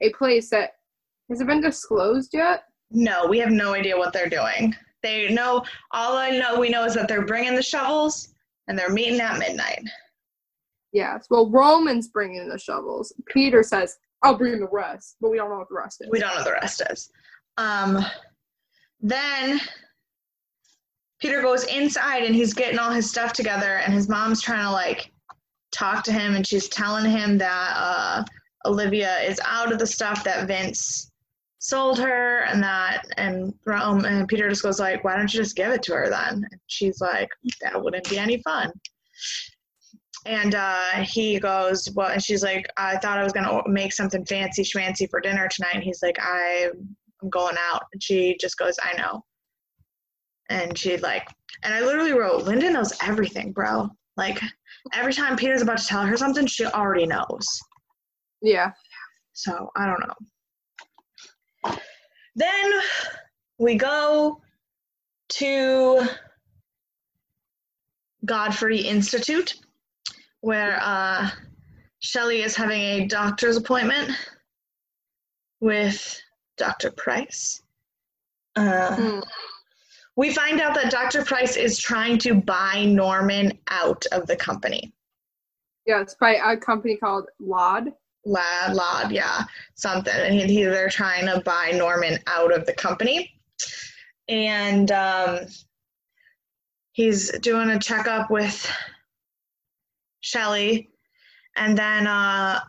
[0.00, 0.72] a place that
[1.28, 2.64] has it been disclosed yet?
[2.90, 4.74] No, we have no idea what they're doing.
[5.06, 8.34] They know all I know we know is that they're bringing the shovels
[8.66, 9.82] and they're meeting at midnight.
[10.92, 11.26] Yes.
[11.30, 13.12] Well, Roman's bringing the shovels.
[13.26, 16.10] Peter says, "I'll bring the rest," but we don't know what the rest is.
[16.10, 17.10] We don't know the rest is.
[17.56, 18.04] Um,
[19.00, 19.60] then
[21.20, 24.72] Peter goes inside and he's getting all his stuff together, and his mom's trying to
[24.72, 25.12] like
[25.70, 28.24] talk to him, and she's telling him that uh,
[28.64, 31.12] Olivia is out of the stuff that Vince
[31.68, 35.56] sold her, and that and Rome and Peter just goes like, "Why don't you just
[35.56, 37.28] give it to her then?" And she's like,
[37.62, 38.72] "That wouldn't be any fun."
[40.26, 44.24] And uh, he goes, well, and she's like, I thought I was gonna make something
[44.24, 45.74] fancy schmancy for dinner tonight.
[45.74, 46.96] And he's like, I'm
[47.30, 47.84] going out.
[47.92, 49.24] And she just goes, I know.
[50.50, 51.28] And she like,
[51.62, 53.88] and I literally wrote, Lynda knows everything, bro.
[54.16, 54.40] Like
[54.92, 57.46] every time Peter's about to tell her something, she already knows.
[58.42, 58.72] Yeah.
[59.32, 60.14] So I don't know.
[62.34, 62.72] Then
[63.58, 64.40] we go
[65.28, 66.06] to
[68.24, 69.54] Godfrey Institute,
[70.40, 71.30] where uh,
[72.00, 74.10] Shelley is having a doctor's appointment
[75.60, 76.20] with
[76.56, 76.90] Dr.
[76.90, 77.62] Pryce.
[78.54, 79.20] Uh, Hmm.
[80.16, 81.24] We find out that Dr.
[81.24, 84.94] Pryce is trying to buy Norman out of the company.
[85.86, 87.92] Yeah, it's by a company called Lod.
[88.26, 90.12] Lad, Lod, yeah, something.
[90.12, 93.38] And he, he, they're trying to buy Norman out of the company.
[94.28, 95.40] And um,
[96.92, 98.68] he's doing a checkup with
[100.20, 100.90] Shelley.
[101.56, 102.60] And then uh,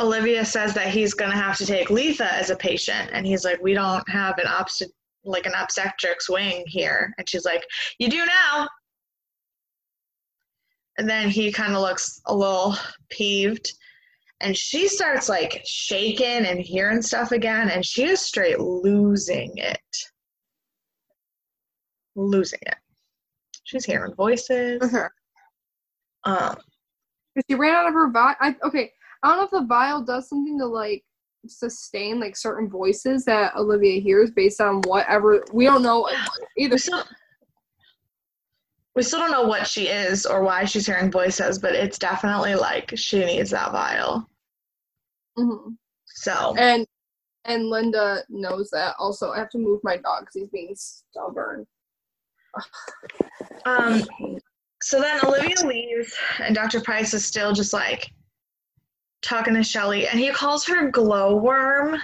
[0.00, 3.10] Olivia says that he's going to have to take Letha as a patient.
[3.12, 4.92] And he's like, we don't have an obst-
[5.24, 7.14] like an obstetrics wing here.
[7.18, 7.64] And she's like,
[7.98, 8.68] You do now.
[10.98, 12.76] And then he kind of looks a little
[13.08, 13.72] peeved.
[14.40, 17.68] And she starts like shaking and hearing stuff again.
[17.68, 19.78] And she is straight losing it.
[22.16, 22.76] Losing it.
[23.64, 24.82] She's hearing voices.
[24.82, 25.06] Okay.
[26.24, 26.56] Um,
[27.48, 28.34] She ran out of her vial.
[28.40, 31.04] I, okay, I don't know if the vial does something to like
[31.46, 35.44] sustain like certain voices that Olivia hears based on whatever.
[35.52, 36.08] We don't know
[36.58, 36.74] either.
[36.74, 37.04] we still,
[38.96, 42.54] we still don't know what she is or why she's hearing voices, but it's definitely
[42.54, 44.29] like she needs that vial.
[45.38, 45.76] Mhm.
[46.06, 46.86] So And
[47.44, 48.94] and Lynda knows that.
[48.98, 51.66] Also, I have to move my dog because he's being stubborn.
[53.64, 54.02] um
[54.82, 56.80] so then Olivia leaves and Dr.
[56.80, 58.10] Pryce is still just like
[59.22, 62.00] talking to Shelley and he calls her glowworm.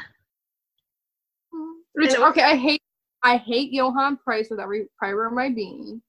[1.95, 2.83] Which it- okay, I hate
[3.23, 6.01] I hate Johann Pryce with every fiber of my being,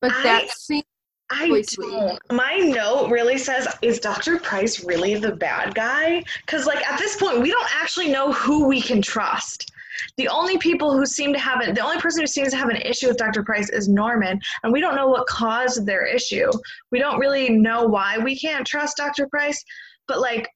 [0.00, 0.82] but I- that scene.
[1.30, 2.20] I don't.
[2.32, 4.38] My note really says, is Dr.
[4.38, 6.22] Pryce really the bad guy?
[6.42, 9.72] Because, like, at this point, we don't actually know who we can trust.
[10.18, 12.68] The only people who seem to have it, the only person who seems to have
[12.68, 13.42] an issue with Dr.
[13.42, 16.50] Pryce is Norman, and we don't know what caused their issue.
[16.92, 19.26] We don't really know why we can't trust Dr.
[19.26, 19.64] Pryce,
[20.06, 20.48] but, like,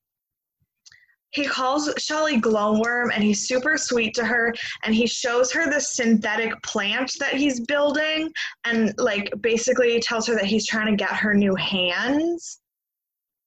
[1.32, 4.52] he calls Shelley glowworm and he's super sweet to her
[4.84, 8.30] and he shows her the synthetic plant that he's building
[8.64, 12.60] and like basically tells her that he's trying to get her new hands.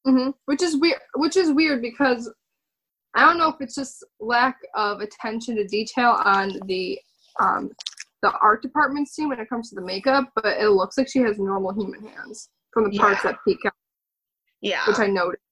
[0.06, 1.00] hmm Which is weird.
[1.16, 2.32] Which is weird because
[3.16, 6.98] I don't know if it's just lack of attention to detail on the
[7.40, 7.70] um
[8.22, 11.20] the art department scene when it comes to the makeup, but it looks like she
[11.20, 13.32] has normal human hands from the parts Yeah.
[13.32, 13.74] that peek out,
[14.62, 14.88] Yeah.
[14.88, 15.43] which I noticed.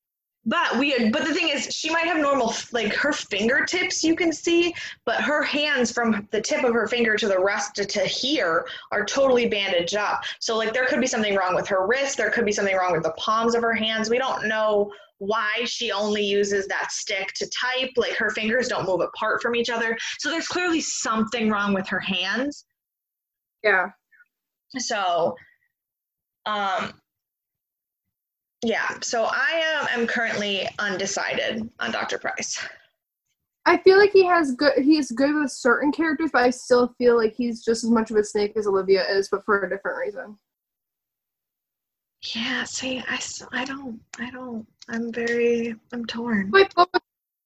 [0.45, 4.33] But we but the thing is she might have normal like her fingertips you can
[4.33, 4.73] see,
[5.05, 8.65] but her hands from the tip of her finger to the rest to, to here
[8.91, 10.23] are totally bandaged up.
[10.39, 12.93] So like there could be something wrong with her wrist, there could be something wrong
[12.93, 14.09] with the palms of her hands.
[14.09, 17.91] We don't know why she only uses that stick to type.
[17.95, 19.95] Like her fingers don't move apart from each other.
[20.17, 22.65] So there's clearly something wrong with her hands.
[23.63, 23.89] Yeah.
[24.79, 25.35] So,
[26.47, 26.93] um,
[28.63, 28.97] yeah.
[29.01, 32.17] So I am, am currently undecided on Dr.
[32.17, 32.63] Pryce.
[33.65, 34.73] I feel like he has good.
[34.77, 38.17] He's good with certain characters, but I still feel like he's just as much of
[38.17, 40.37] a snake as Olivia is, but for a different reason.
[42.35, 42.63] Yeah.
[42.63, 43.19] See, i
[43.51, 44.65] i don't, I don't.
[44.89, 46.49] I'm very, I'm torn.
[46.49, 47.01] Might blow, it,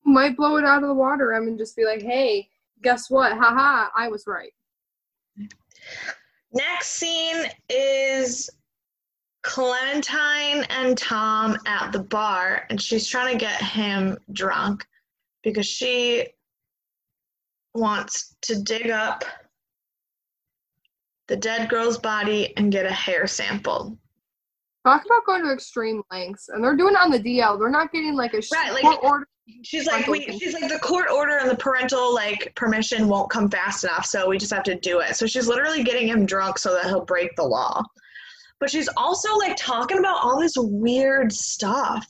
[0.06, 1.34] might blow it out of the water.
[1.34, 2.49] I mean, just be like, "Hey,
[2.82, 3.34] guess what?
[3.34, 4.51] Haha, I was right."
[6.54, 8.49] Next scene is
[9.45, 14.86] Clementine and Tom at the bar, and she's trying to get him drunk
[15.43, 16.25] because she
[17.75, 19.23] wants to dig up
[21.27, 23.95] the dead girl's body and get a hair sample.
[24.84, 27.60] Talk about going to extreme lengths, and they're doing it on the DL.
[27.60, 29.27] They're not getting like a Right, like- court order.
[29.62, 33.47] She's like, we, she's like, the court order and the parental like permission won't come
[33.47, 35.15] fast enough, so we just have to do it.
[35.15, 37.84] So she's literally getting him drunk so that he'll break the law.
[38.59, 42.05] But she's also like talking about all this weird stuff.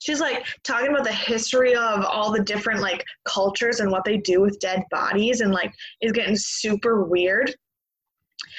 [0.00, 4.16] She's like talking about the history of all the different like cultures and what they
[4.16, 7.54] do with dead bodies, and like is getting super weird.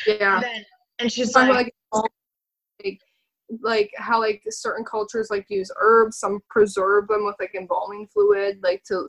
[0.07, 0.65] Yeah, And then,
[0.99, 2.99] and she's like, like, like
[3.61, 8.59] like how like certain cultures like use herbs, some preserve them with like embalming fluid,
[8.63, 9.07] like to,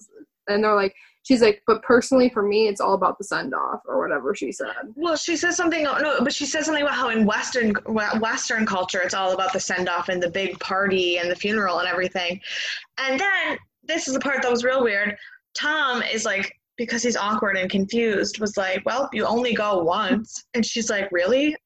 [0.48, 3.80] and they're like, she's like, but personally for me, it's all about the send off
[3.86, 4.72] or whatever she said.
[4.94, 5.84] Well, she says something.
[5.84, 9.60] No, but she says something about how in Western Western culture, it's all about the
[9.60, 12.40] send off and the big party and the funeral and everything.
[12.98, 15.16] And then this is the part that was real weird.
[15.54, 20.44] Tom is like, because he's awkward and confused, was like, "Well, you only go once,"
[20.54, 21.56] and she's like, "Really?"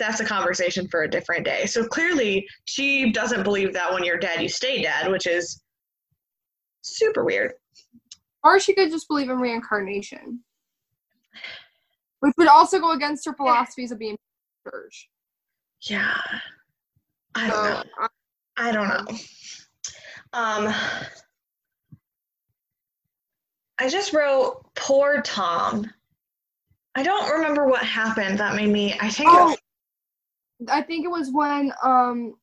[0.00, 1.66] That's a conversation for a different day.
[1.66, 5.62] So clearly, she doesn't believe that when you're dead, you stay dead, which is
[6.82, 7.52] super weird.
[8.44, 10.40] Or she could just believe in reincarnation,
[12.20, 14.16] which would also go against her philosophies of being
[14.68, 15.08] church.
[15.88, 16.14] Yeah,
[17.34, 17.82] I don't So, know.
[17.98, 18.08] I-
[18.56, 19.04] I don't know.
[20.32, 20.72] Um,
[23.80, 25.90] I just wrote poor Tom.
[26.94, 28.96] I don't remember what happened that made me.
[29.00, 29.28] I think.
[29.32, 29.56] Oh,
[30.68, 32.36] I think it was when um th-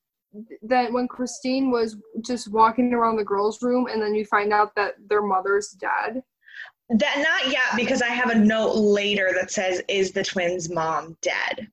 [0.61, 4.73] that when Christine was just walking around the girls' room, and then you find out
[4.75, 6.21] that their mother's dead.
[6.89, 11.17] That not yet because I have a note later that says, "Is the twins' mom
[11.21, 11.67] dead?"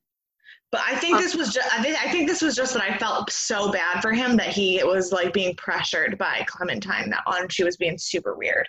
[0.71, 1.39] But I think this uh.
[1.39, 1.73] was just.
[1.73, 4.49] I think, I think this was just that I felt so bad for him that
[4.49, 8.69] he was like being pressured by Clementine that on she was being super weird.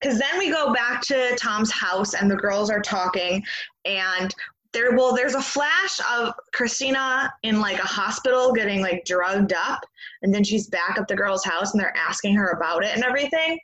[0.00, 3.44] because then we go back to Tom's house and the girls are talking
[3.84, 4.34] and
[4.72, 9.80] there well there's a flash of Christina in like a hospital getting like drugged up
[10.22, 13.04] and then she's back at the girl's house and they're asking her about it and
[13.04, 13.58] everything.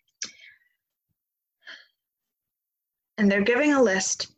[3.19, 4.33] And they're giving a list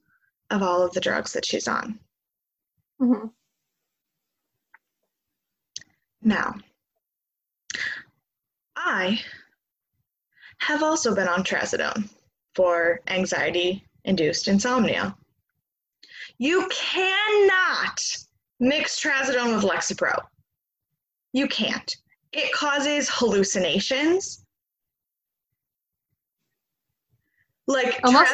[0.51, 1.99] of all of the drugs that she's on.
[3.01, 3.33] Mhm.
[6.23, 6.55] Now,
[8.75, 9.23] I
[10.59, 12.09] have also been on trazodone
[12.55, 15.17] for anxiety induced insomnia.
[16.39, 18.01] You cannot
[18.61, 20.19] mix trazodone with Lexapro.
[21.33, 21.95] You can't.
[22.33, 24.43] It causes hallucinations.
[27.69, 28.33] Like Unless-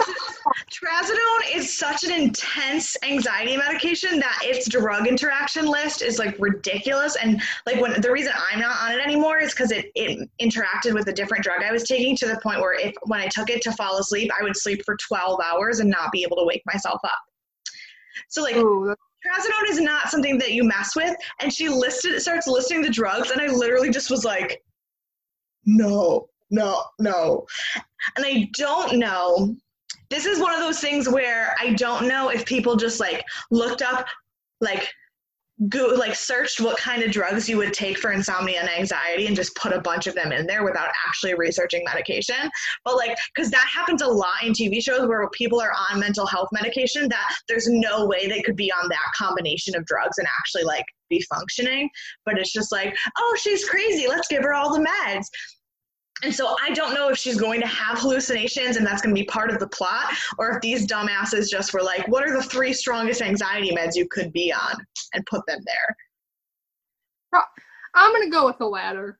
[0.70, 6.36] trazodone, trazodone is such an intense anxiety medication that its drug interaction list is like
[6.38, 7.16] ridiculous.
[7.16, 10.92] And like when the reason I'm not on it anymore is because it, it interacted
[10.92, 13.48] with a different drug I was taking to the point where if when I took
[13.48, 16.44] it to fall asleep, I would sleep for 12 hours and not be able to
[16.44, 17.18] wake myself up.
[18.28, 18.94] So like Ooh,
[19.26, 21.14] trazodone is not something that you mess with.
[21.40, 24.62] And she listed starts listing the drugs, and I literally just was like,
[25.64, 27.46] no, no, no.
[28.16, 29.56] And I don't know.
[30.10, 33.80] This is one of those things where I don't know if people just like looked
[33.80, 34.06] up
[34.60, 34.86] like
[35.68, 39.36] go like searched what kind of drugs you would take for insomnia and anxiety and
[39.36, 42.50] just put a bunch of them in there without actually researching medication.
[42.84, 46.26] But like because that happens a lot in tv shows where people are on mental
[46.26, 50.26] health medication that there's no way they could be on that combination of drugs and
[50.38, 51.88] actually like be functioning.
[52.24, 54.08] But it's just like oh she's crazy.
[54.08, 55.26] Let's give her all the meds
[56.22, 59.20] and so I don't know if she's going to have hallucinations and that's going to
[59.20, 62.42] be part of the plot, or if these dumbasses just were like, what are the
[62.42, 64.76] three strongest anxiety meds you could be on
[65.14, 65.96] and put them there.
[67.94, 69.18] I'm gonna go with the latter.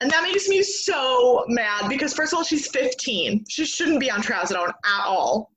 [0.00, 3.44] And that makes me so mad because, first of all, she's 15.
[3.48, 5.50] She shouldn't be on trazodone at all.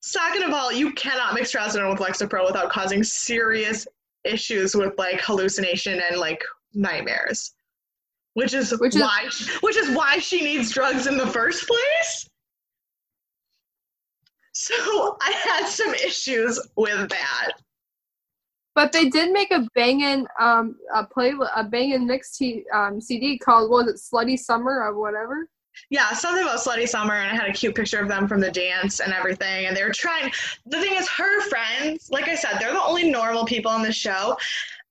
[0.00, 3.86] Second of all, you cannot mix trazodone with Lexapro without causing serious
[4.24, 6.42] issues with like hallucination and like
[6.74, 7.54] nightmares.
[8.38, 9.28] Which is Which is- why
[9.62, 12.28] which is why she needs drugs in the first place.
[14.52, 17.52] So I had some issues with that.
[18.76, 23.38] But they did make a banging um a play a banging mix t- um CD
[23.38, 25.48] called what was it Slutty Summer or whatever.
[25.90, 28.50] Yeah, something about Slutty Summer, and I had a cute picture of them from the
[28.50, 29.66] dance and everything.
[29.66, 30.32] And they were trying.
[30.66, 33.92] The thing is, her friends, like I said, they're the only normal people on the
[33.92, 34.36] show,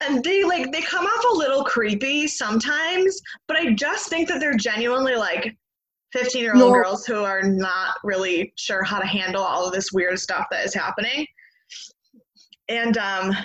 [0.01, 3.19] and they like they come off a little creepy sometimes.
[3.47, 5.55] But I just think that they're genuinely like
[6.13, 6.71] fifteen-year-old No.
[6.71, 10.65] girls who are not really sure how to handle all of this weird stuff that
[10.65, 11.25] is happening.
[12.69, 13.35] And um,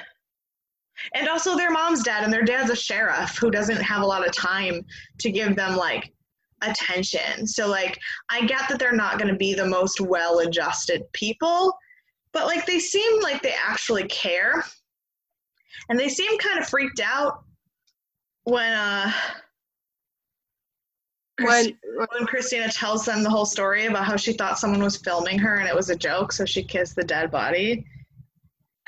[1.14, 4.26] and also their mom's dead, and their dad's a sheriff who doesn't have a lot
[4.26, 4.84] of time
[5.18, 6.12] to give them like
[6.62, 7.46] attention.
[7.46, 7.98] So like
[8.30, 11.76] I get that they're not going to be the most well-adjusted people,
[12.32, 14.64] but like they seem like they actually care.
[15.88, 17.44] And they seem kind of freaked out
[18.44, 19.12] when uh
[21.40, 21.76] When
[22.10, 25.56] when Christina tells them the whole story about how she thought someone was filming her
[25.56, 27.84] and it was a joke, so she kissed the dead body.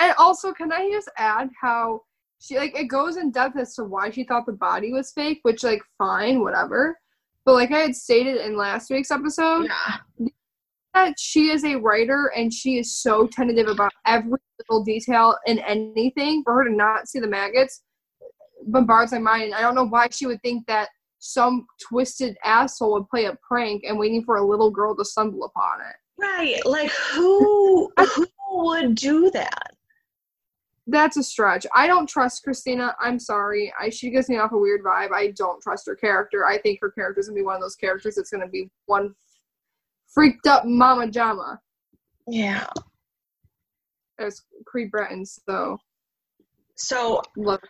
[0.00, 2.02] and also can I just add how
[2.40, 5.40] she like it goes in depth as to why she thought the body was fake,
[5.42, 6.98] which like fine, whatever.
[7.44, 10.28] But like I had stated in last week's episode, Yeah.
[10.94, 15.58] That she is a writer and she is so tentative about every little detail in
[15.60, 17.82] anything for her to not see the maggots
[18.66, 19.54] bombards my mind.
[19.54, 20.88] I don't know why she would think that
[21.18, 25.44] some twisted asshole would play a prank and waiting for a little girl to stumble
[25.44, 25.96] upon it.
[26.18, 26.64] Right.
[26.64, 29.74] Like who who would do that?
[30.86, 31.66] that's a stretch.
[31.74, 32.94] I don't trust christina.
[33.00, 33.72] I'm sorry.
[33.80, 35.12] I she gives me off a weird vibe.
[35.12, 36.44] I don't trust her character.
[36.44, 39.14] I think her character's gonna be one of those characters that's gonna be one
[40.14, 41.60] freaked up mama jama
[42.26, 42.66] Yeah.
[44.18, 45.76] as Cree Breton, so
[46.76, 47.60] So love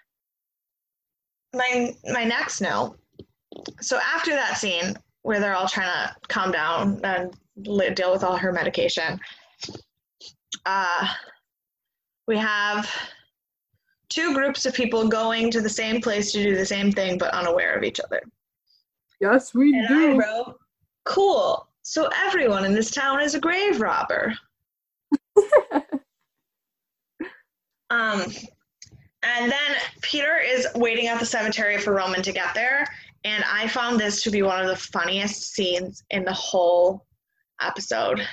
[1.55, 2.99] my my next note.
[3.81, 8.37] So after that scene where they're all trying to calm down and deal with all
[8.37, 9.19] her medication,
[10.67, 11.09] uh,
[12.27, 12.91] we have
[14.09, 17.33] two groups of people going to the same place to do the same thing but
[17.33, 18.21] unaware of each other.
[19.21, 20.19] Yes, we And I do.
[20.19, 20.59] wrote,
[21.05, 21.69] "Cool.
[21.85, 24.35] So everyone in this town is a grave robber."
[27.91, 28.23] Um,
[29.23, 32.87] and then Peter is waiting at the cemetery for Roman to get there,
[33.25, 37.07] and I found this to be one of the funniest scenes in the whole
[37.61, 38.27] episode.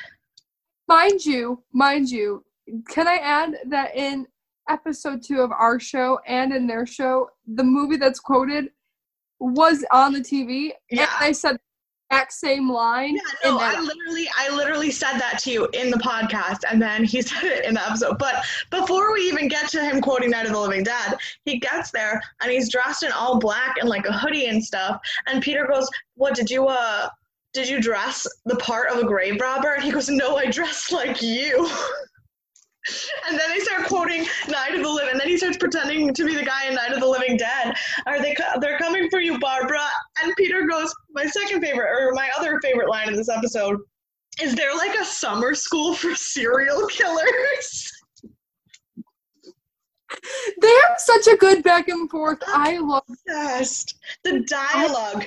[0.87, 2.43] mind you, mind you,
[2.89, 4.25] can I add that in
[4.69, 8.69] episode two of our show and in their show, the movie that's quoted
[9.39, 11.01] was on the TV, Yeah.
[11.03, 11.57] and I said,
[12.11, 13.15] exact same line.
[13.15, 17.03] Yeah, no, I literally, I literally said that to you in the podcast, and then
[17.03, 18.17] he said it in the episode.
[18.17, 21.91] But before we even get to him quoting Night of the Living Dead, he gets
[21.91, 25.01] there and he's dressed in all black and like a hoodie and stuff.
[25.27, 27.09] And Peter goes, "What did you uh?"
[27.53, 29.73] Did you dress the part of a grave robber?
[29.73, 31.69] And he goes, No, I dressed like you.
[33.27, 35.11] and then they start quoting Night of the Living.
[35.11, 37.73] And then he starts pretending to be the guy in Night of the Living Dead.
[38.05, 38.35] Are they?
[38.59, 39.85] They're coming for you, Barbara.
[40.23, 43.77] And Peter goes, my second favorite, or my other favorite line in this episode,
[44.41, 47.91] is there like a summer school for serial killers?
[50.61, 52.39] they have such a good back and forth.
[52.47, 53.95] I love Obsessed.
[54.23, 55.25] the dialogue.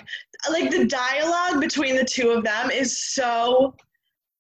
[0.51, 3.75] Like the dialogue between the two of them is so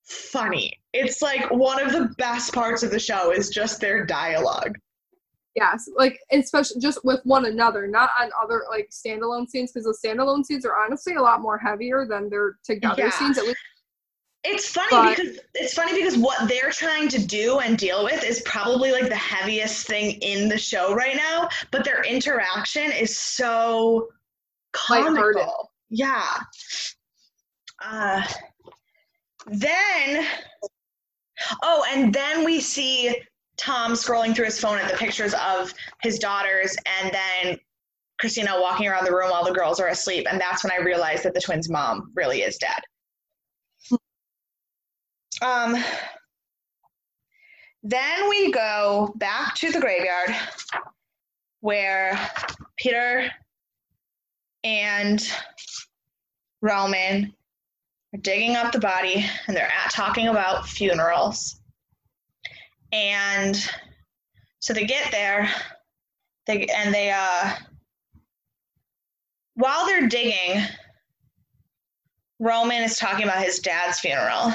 [0.04, 0.78] funny.
[0.92, 4.78] It's like one of the best parts of the show is just their dialogue.
[5.56, 10.08] Yes, like especially just with one another, not on other like standalone scenes, because the
[10.08, 13.10] standalone scenes are honestly a lot more heavier than their together yeah.
[13.10, 13.38] scenes.
[13.38, 13.58] At least
[14.42, 18.22] it's funny but, because it's funny because what they're trying to do and deal with
[18.24, 23.16] is probably like the heaviest thing in the show right now, but their interaction is
[23.16, 24.08] so
[24.72, 25.70] comical.
[25.88, 26.26] Yeah.
[27.82, 28.22] Uh,
[29.46, 30.26] then,
[31.62, 33.16] oh, and then we see
[33.56, 35.72] Tom scrolling through his phone at the pictures of
[36.02, 37.58] his daughters, and then
[38.18, 40.26] Christina walking around the room while the girls are asleep.
[40.30, 42.80] And that's when I realized that the twins' mom really is dead.
[45.42, 45.76] Um,
[47.82, 50.34] then we go back to the graveyard
[51.60, 52.30] where
[52.76, 53.30] Peter
[54.62, 55.28] and
[56.62, 57.34] Roman
[58.14, 61.60] are digging up the body and they're at talking about funerals.
[62.92, 63.56] And
[64.60, 65.50] so they get there,
[66.46, 67.52] they and they uh
[69.54, 70.62] while they're digging,
[72.38, 74.52] Roman is talking about his dad's funeral.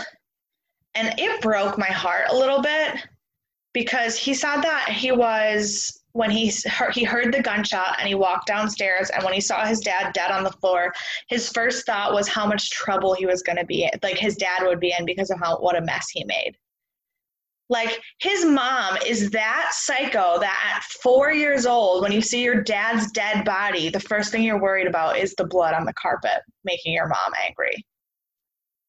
[0.96, 2.96] And it broke my heart a little bit
[3.74, 8.16] because he said that he was when he heard, he heard the gunshot and he
[8.16, 10.92] walked downstairs and when he saw his dad dead on the floor
[11.28, 14.36] his first thought was how much trouble he was going to be in, like his
[14.36, 16.54] dad would be in because of how what a mess he made.
[17.72, 22.64] Like his mom is that psycho that at four years old when you see your
[22.64, 26.42] dad's dead body the first thing you're worried about is the blood on the carpet
[26.64, 27.86] making your mom angry.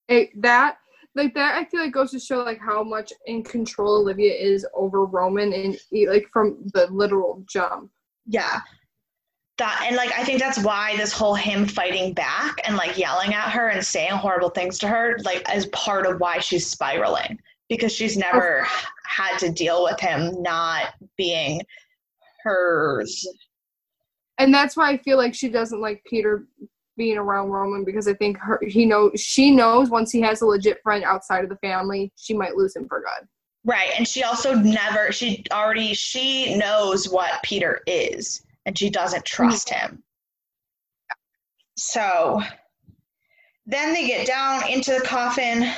[0.08, 0.78] Hey, that
[1.14, 4.66] like that i feel like goes to show like how much in control olivia is
[4.74, 7.90] over roman and like from the literal jump.
[8.26, 8.60] Yeah.
[9.58, 13.34] That and like i think that's why this whole him fighting back and like yelling
[13.34, 17.38] at her and saying horrible things to her like as part of why she's spiraling.
[17.68, 18.66] Because she's never
[19.06, 21.60] had to deal with him not being
[22.42, 23.24] hers.
[24.38, 26.46] And that's why i feel like she doesn't like peter
[27.00, 30.46] being around Roman because I think her he knows she knows once he has a
[30.46, 33.26] legit friend outside of the family, she might lose him for good.
[33.64, 33.88] Right.
[33.96, 39.68] And she also never she already she knows what Peter is and she doesn't trust
[39.68, 39.94] mm-hmm.
[39.94, 40.02] him.
[41.78, 42.42] So
[43.64, 45.72] then they get down into the coffin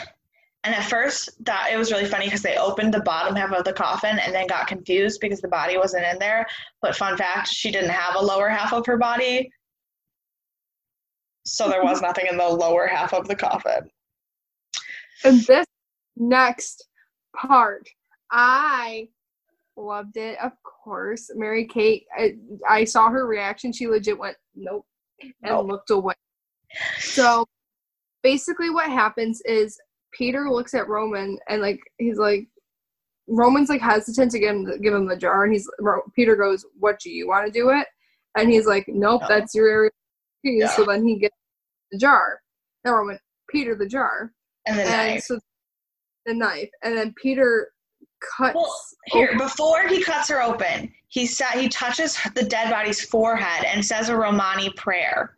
[0.65, 3.63] and at first that it was really funny because they opened the bottom half of
[3.63, 6.49] the coffin and then got confused because the body wasn't in there.
[6.81, 9.53] But fun fact, she didn't have a lower half of her body
[11.45, 13.91] so there was nothing in the lower half of the coffin.
[15.25, 15.67] And this
[16.17, 16.89] next
[17.35, 17.89] part,
[18.31, 19.09] I
[19.77, 21.31] loved it, of course.
[21.35, 22.35] Mary Kate, I,
[22.69, 23.73] I saw her reaction.
[23.73, 24.87] She legit went, nope,
[25.21, 25.67] and nope.
[25.67, 26.15] looked away.
[26.99, 27.47] So
[28.23, 29.79] basically, what happens is
[30.13, 32.47] Peter looks at Roman and, like, he's like,
[33.29, 35.69] Roman's like hesitant to give him the, give him the jar, and he's
[36.15, 37.87] Peter goes, "What do you want to do it?"
[38.37, 39.29] And he's like, "Nope, no.
[39.29, 39.91] that's your area
[40.43, 40.69] yeah.
[40.69, 41.37] So then he gets
[41.91, 42.41] the jar.
[42.85, 44.33] Now went Peter the jar.
[44.67, 45.25] And the and knife.
[45.25, 45.39] So
[46.27, 46.71] the knife.
[46.83, 47.73] And then Peter
[48.37, 48.75] cuts well,
[49.07, 49.39] here open.
[49.39, 54.09] before he cuts her open, he said he touches the dead body's forehead and says
[54.09, 55.37] a Romani prayer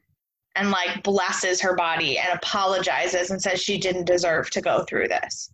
[0.56, 5.08] and like blesses her body and apologizes and says she didn't deserve to go through
[5.08, 5.50] this.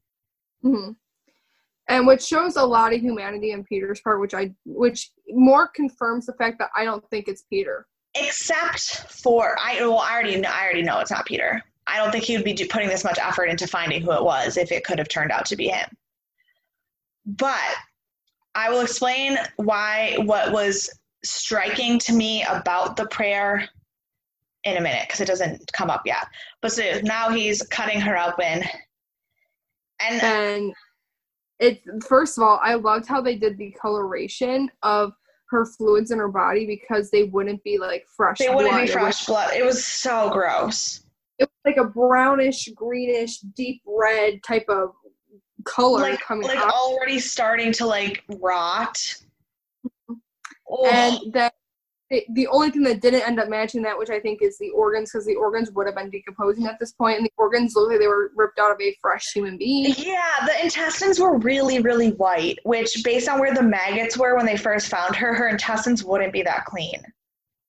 [0.64, 0.92] Mm-hmm.
[1.88, 6.26] And which shows a lot of humanity in Peter's part, which I which more confirms
[6.26, 8.80] the fact that I don't think it's Peter except
[9.22, 11.62] for I well I already know, I already know it's not Peter.
[11.86, 14.56] I don't think he would be putting this much effort into finding who it was
[14.56, 15.88] if it could have turned out to be him.
[17.26, 17.74] But
[18.54, 20.90] I will explain why what was
[21.24, 23.68] striking to me about the prayer
[24.64, 26.26] in a minute because it doesn't come up yet.
[26.60, 28.64] But so now he's cutting her open,
[30.00, 30.74] and uh, and
[31.58, 35.12] it first of all, I loved how they did the coloration of
[35.50, 38.38] her fluids in her body because they wouldn't be like fresh.
[38.38, 38.86] They wouldn't blood.
[38.86, 39.52] be fresh blood.
[39.54, 41.04] It was so gross.
[41.38, 44.90] it was like a brownish, greenish, deep red type of
[45.64, 46.72] color like coming like out.
[46.72, 48.96] already starting to like rot.
[50.08, 51.52] and Ugh.
[52.10, 54.70] The, the only thing that didn't end up matching that, which I think is the
[54.70, 57.92] organs, because the organs would have been decomposing at this point, and the organs looked
[57.92, 59.94] like they were ripped out of a fresh human being.
[59.96, 64.46] Yeah, the intestines were really, really white, which, based on where the maggots were when
[64.46, 67.00] they first found her, her intestines wouldn't be that clean.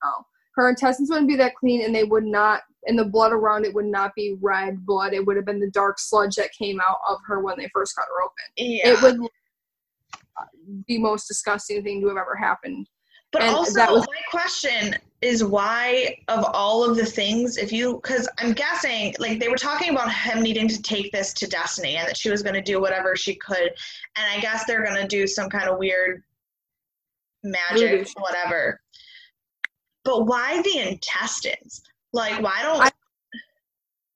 [0.03, 0.25] Oh,
[0.55, 3.73] her intestines wouldn't be that clean, and they would not, and the blood around it
[3.75, 5.13] would not be red blood.
[5.13, 7.95] It would have been the dark sludge that came out of her when they first
[7.95, 8.53] got her open.
[8.57, 8.93] Yeah.
[8.93, 9.29] It would
[10.87, 12.87] the most disgusting thing to have ever happened.
[13.31, 17.71] But and also, that was- my question is why, of all of the things, if
[17.71, 21.47] you, because I'm guessing, like, they were talking about him needing to take this to
[21.47, 23.71] Destiny and that she was going to do whatever she could.
[24.15, 26.23] And I guess they're going to do some kind of weird
[27.43, 28.13] magic, shit.
[28.17, 28.81] whatever.
[30.03, 31.83] But why the intestines?
[32.13, 32.81] Like, why don't.
[32.81, 32.91] I-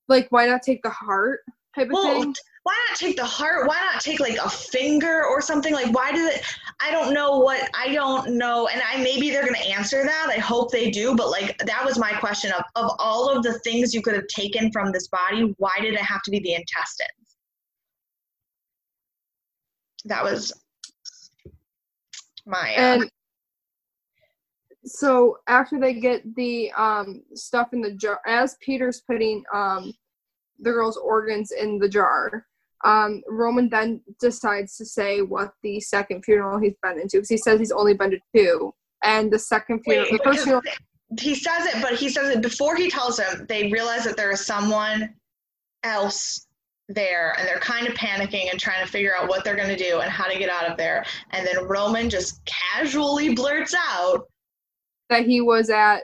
[0.08, 1.42] Like, why not take the heart
[1.76, 2.36] type of Well, thing?
[2.66, 3.68] Why not take the heart?
[3.68, 5.72] Why not take like a finger or something?
[5.72, 6.42] Like, why does it?
[6.82, 10.30] I don't know what I don't know, and I maybe they're gonna answer that.
[10.36, 11.16] I hope they do.
[11.16, 14.26] But like, that was my question of of all of the things you could have
[14.30, 17.38] taken from this body, why did it have to be the intestines?
[20.06, 20.52] That was
[22.48, 22.74] my.
[22.76, 23.12] Uh, and
[24.86, 29.92] so after they get the um stuff in the jar as peter's putting um
[30.60, 32.46] the girl's organs in the jar
[32.86, 37.38] um roman then decides to say what the second funeral he's been into because he
[37.38, 38.74] says he's only been to two
[39.04, 40.62] and the second funeral Wait, the first funeral
[41.20, 43.46] he says it, but he says it before he tells them.
[43.48, 45.14] They realize that there is someone
[45.84, 46.48] else
[46.90, 49.78] there, and they're kind of panicking and trying to figure out what they're going to
[49.78, 51.06] do and how to get out of there.
[51.32, 54.26] And then Roman just casually blurts out,
[55.10, 56.04] that he was at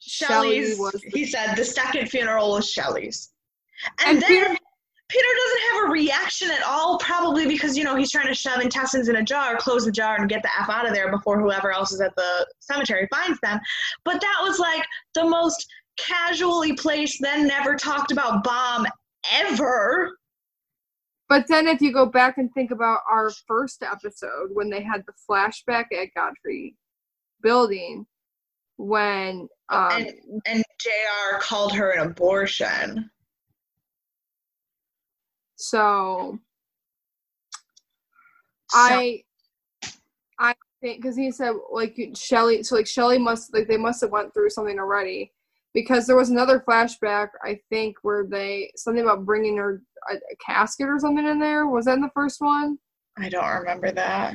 [0.00, 3.30] Shelley "Shelley's." was he said the second funeral was Shelley's,
[4.00, 4.28] and, And then.
[4.28, 4.58] Peter-
[5.08, 8.60] Peter doesn't have a reaction at all, probably because, you know, he's trying to shove
[8.60, 11.40] intestines in a jar, close the jar, and get the F out of there before
[11.40, 13.58] whoever else is at the cemetery finds them.
[14.04, 14.84] But that was like
[15.14, 18.86] the most casually placed, then never talked about bomb
[19.32, 20.16] ever.
[21.28, 25.02] but then if you go back and think about our first episode when they had
[25.06, 26.74] the flashback at godfrey
[27.42, 28.06] building
[28.76, 30.12] when um and,
[30.46, 33.10] and JR called her an abortion.
[35.58, 36.38] So
[38.70, 39.24] So- I
[40.38, 44.10] I think because he said like Shelley, so like Shelley must like they must have
[44.12, 45.32] went through something already
[45.74, 50.36] because there was another flashback I think where they something about bringing her a, a
[50.44, 51.66] casket or something in there.
[51.66, 52.78] Was that in the first one?
[53.18, 54.34] I don't remember that.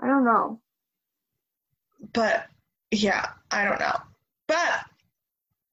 [0.00, 0.60] I don't know.
[2.12, 2.46] But
[2.90, 3.96] yeah, I don't know.
[4.46, 4.84] But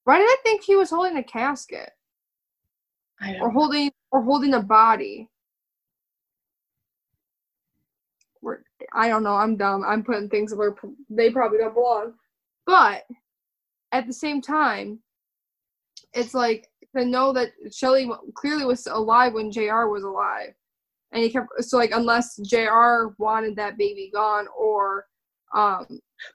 [0.05, 1.91] Why did I think he was holding a casket
[3.41, 5.29] or holding or holding a body?
[8.41, 8.59] We're,
[8.93, 9.35] I don't know.
[9.35, 9.83] I'm dumb.
[9.87, 10.75] I'm putting things where
[11.09, 12.13] they probably don't belong.
[12.65, 13.03] But
[13.91, 14.99] at the same time,
[16.13, 19.87] it's like to know that Shelley clearly was alive when Jr.
[19.87, 20.53] was alive,
[21.11, 23.13] and he kept so like unless Jr.
[23.17, 25.05] wanted that baby gone or
[25.55, 25.85] um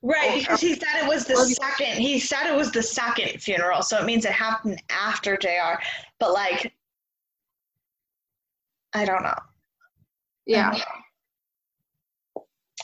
[0.03, 2.01] Right, because he said it was the- second.
[2.01, 5.81] He said it was the second funeral, so it means it happened after JR.
[6.21, 6.75] But like,
[8.95, 9.35] I don't know.
[10.47, 10.75] yeah.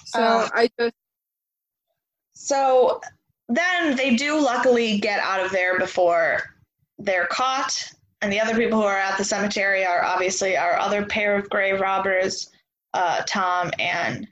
[0.07, 0.95] So Uh, I just
[2.35, 3.01] So
[3.49, 6.43] then they do luckily get out of there before
[6.99, 7.91] they're caught,
[8.21, 11.49] and the other people who are at the cemetery are obviously our other pair of
[11.51, 12.51] grave robbers,
[12.93, 14.27] uh, Tom and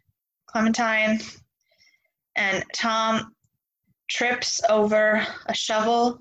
[0.46, 1.20] Clementine.
[2.36, 3.34] And Tom
[4.08, 6.20] trips over a shovel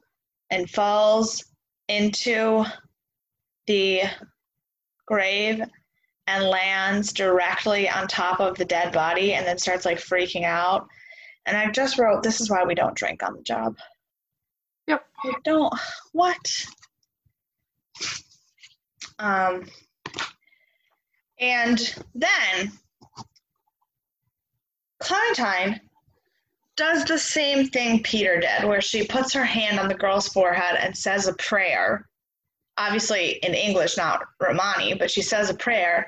[0.50, 1.44] and falls
[1.88, 2.66] into
[3.68, 4.02] the
[5.12, 5.62] grave
[6.28, 10.88] and lands directly on top of the dead body and then starts like freaking out.
[11.46, 13.76] And I just wrote, this is why we don't drink on the job.
[14.88, 15.06] Yep.
[15.26, 15.74] I don't,
[16.14, 16.66] what?
[19.20, 19.66] Um,
[21.40, 22.72] and then
[25.00, 25.82] Clementine
[26.78, 30.78] does the same thing Peter did, where she puts her hand on the girl's forehead
[30.80, 32.08] and says a prayer.
[32.82, 36.08] Obviously in English, not Romani, but she says a prayer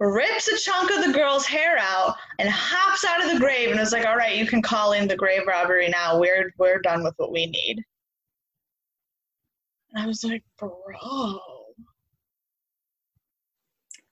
[0.00, 3.78] rips a chunk of the girl's hair out and hops out of the grave and
[3.78, 6.18] is like, "All right, you can call in the grave robbery now.
[6.18, 7.84] We're we're done with what we need."
[9.92, 11.40] And I was like, "Bro,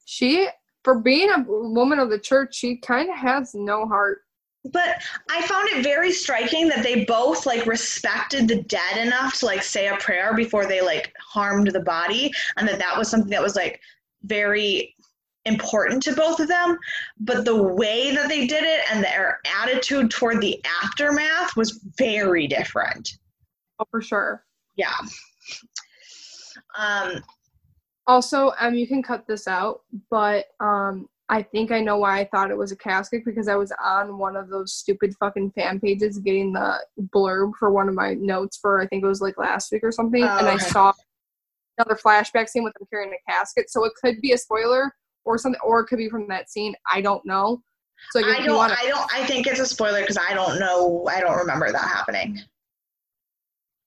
[0.05, 0.49] she
[0.85, 4.23] for being a woman of the church, she kind of has no heart.
[4.65, 9.47] But I found it very striking that they both like respected the dead enough to
[9.47, 13.31] like say a prayer before they like harmed the body, and that that was something
[13.31, 13.81] that was like
[14.25, 14.95] very
[15.45, 16.79] important to both of them.
[17.21, 22.47] But the way that they did it and their attitude toward the aftermath was very
[22.47, 23.19] different.
[23.79, 24.45] Oh, for sure.
[24.77, 24.95] Yeah.
[26.77, 27.23] Um,
[28.07, 32.25] Also, um, you can cut this out, but um, I think I know why I
[32.25, 35.79] thought it was a casket because I was on one of those stupid fucking fan
[35.79, 36.79] pages getting the
[37.15, 39.93] blurb for one of my notes for I think it was like last week or
[39.93, 40.65] something, Oh, and I okay.
[40.65, 40.93] saw
[41.77, 43.71] another flashback scene with them carrying a casket.
[43.71, 46.75] So it could be a spoiler or something, or it could be from that scene.
[46.91, 47.63] I don't know.
[48.13, 48.57] So like, I you don't.
[48.57, 49.13] want I don't.
[49.13, 51.07] I think it's a spoiler because I don't know.
[51.11, 52.41] I don't remember that happening.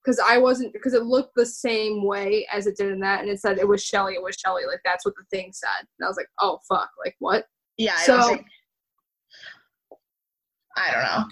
[0.04, 3.30] Because I wasn't because it looked the same way as it did in that, and
[3.30, 4.14] it said it was Shelley.
[4.14, 4.62] It was Shelley.
[4.66, 7.46] Like that's what the thing said, and I was like, oh fuck, like what?
[7.76, 7.96] Yeah.
[7.98, 8.44] So- don't.
[10.76, 11.28] I don't know.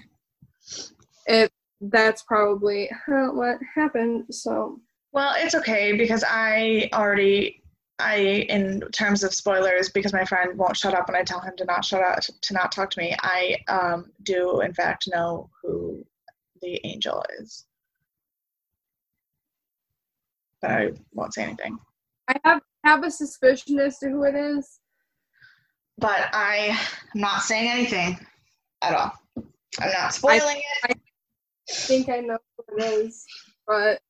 [1.26, 4.26] It that's probably what happened.
[4.30, 4.80] So
[5.12, 7.62] Well, it's okay because I already,
[7.98, 11.54] I in terms of spoilers, because my friend won't shut up when I tell him
[11.56, 13.16] to not shut up to not talk to me.
[13.20, 16.04] I um, do in fact know who
[16.60, 17.66] the angel is,
[20.60, 21.78] but I won't say anything.
[22.28, 24.80] I have have a suspicion as to who it is.
[25.98, 26.78] But I
[27.14, 28.18] am not saying anything
[28.82, 29.12] at all.
[29.80, 30.64] I'm not spoiling it.
[30.84, 33.24] I think I know who it is,
[33.66, 34.00] but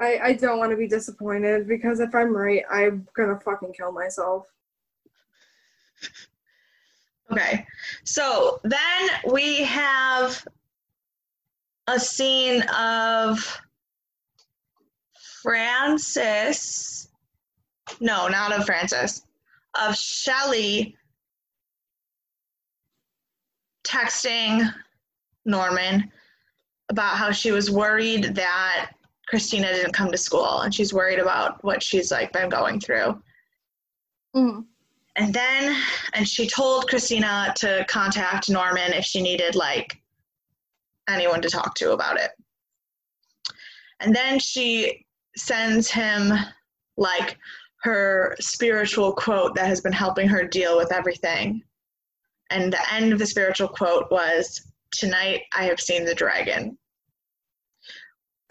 [0.00, 3.92] I I don't want to be disappointed because if I'm right, I'm gonna fucking kill
[3.92, 4.46] myself.
[7.30, 7.66] Okay.
[8.04, 10.44] So then we have
[11.86, 13.60] a scene of
[15.42, 17.08] Francis.
[18.00, 19.24] No, not of Francis.
[19.80, 20.96] Of Shelley
[23.86, 24.72] texting
[25.44, 26.10] Norman
[26.88, 28.92] about how she was worried that
[29.28, 33.20] Christina didn't come to school and she's worried about what she's like been going through.
[34.36, 34.64] Mm.
[35.16, 35.76] And then,
[36.14, 40.00] and she told Christina to contact Norman if she needed like
[41.08, 42.30] anyone to talk to about it.
[44.00, 45.06] And then she
[45.36, 46.32] sends him
[46.96, 47.38] like
[47.82, 51.62] her spiritual quote that has been helping her deal with everything.
[52.50, 56.76] And the end of the spiritual quote was, Tonight I have seen the dragon.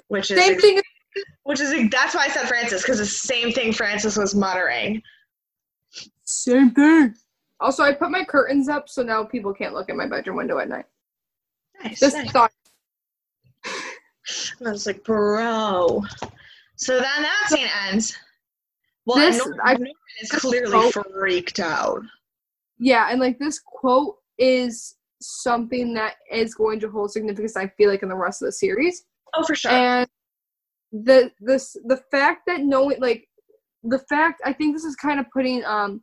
[0.07, 0.81] Which is Same thing.
[1.43, 5.01] which is that's why I said Francis, because the same thing Francis was muttering.
[6.23, 7.13] Same thing.
[7.59, 10.57] Also, I put my curtains up so now people can't look at my bedroom window
[10.57, 10.85] at night.
[11.83, 11.99] Nice.
[11.99, 12.31] Just nice.
[12.31, 12.51] thought.
[14.59, 16.03] And I was like, bro.
[16.81, 18.17] So then that scene ends.
[19.05, 22.01] Well, This- Norman, I- Norman is clearly quote- freaked out.
[22.79, 27.55] Yeah, and like this quote is something that is going to hold significance.
[27.55, 29.05] I feel like in the rest of the series,
[29.35, 29.71] Oh, for sure.
[29.71, 30.07] and
[30.91, 33.27] the this the fact that knowing like
[33.83, 36.01] the fact I think this is kind of putting um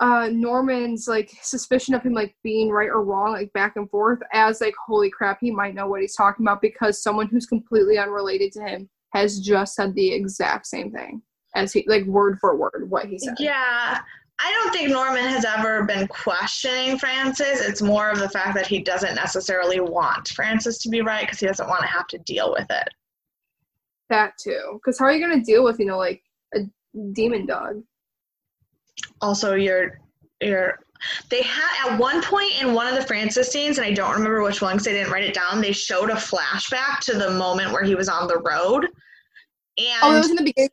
[0.00, 4.18] uh Norman's like suspicion of him like being right or wrong like back and forth
[4.32, 7.96] as like holy crap he might know what he's talking about because someone who's completely
[7.96, 11.22] unrelated to him has just said the exact same thing
[11.54, 13.34] as he like word for word what he said.
[13.38, 14.00] yeah.
[14.40, 17.60] I don't think Norman has ever been questioning Francis.
[17.60, 21.38] It's more of the fact that he doesn't necessarily want Francis to be right because
[21.38, 22.88] he doesn't want to have to deal with it.
[24.10, 24.72] That too.
[24.74, 26.20] Because how are you gonna deal with, you know, like
[26.54, 26.62] a
[27.12, 27.84] demon dog?
[29.20, 30.00] also you're
[30.40, 30.78] you're
[31.28, 34.42] they had at one point in one of the Francis scenes, and I don't remember
[34.42, 35.60] which one because I didn't write it down.
[35.60, 38.86] They showed a flashback to the moment where he was on the road,
[39.78, 40.70] and Oh, it was in the beginning.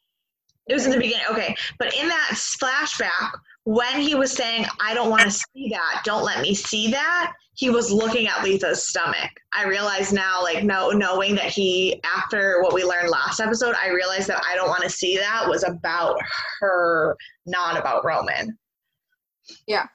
[0.67, 1.25] it was in the beginning.
[1.29, 3.31] Okay, but in that flashback,
[3.63, 6.01] when he was saying, "I don't want to see that.
[6.03, 9.29] Don't let me see that," he was looking at Letha's stomach.
[9.53, 13.89] I realize now, like, no, knowing that he, after what we learned last episode, I
[13.89, 16.17] realized that I don't want to see that was about
[16.59, 18.57] her, not about Roman.
[19.67, 19.87] Yeah.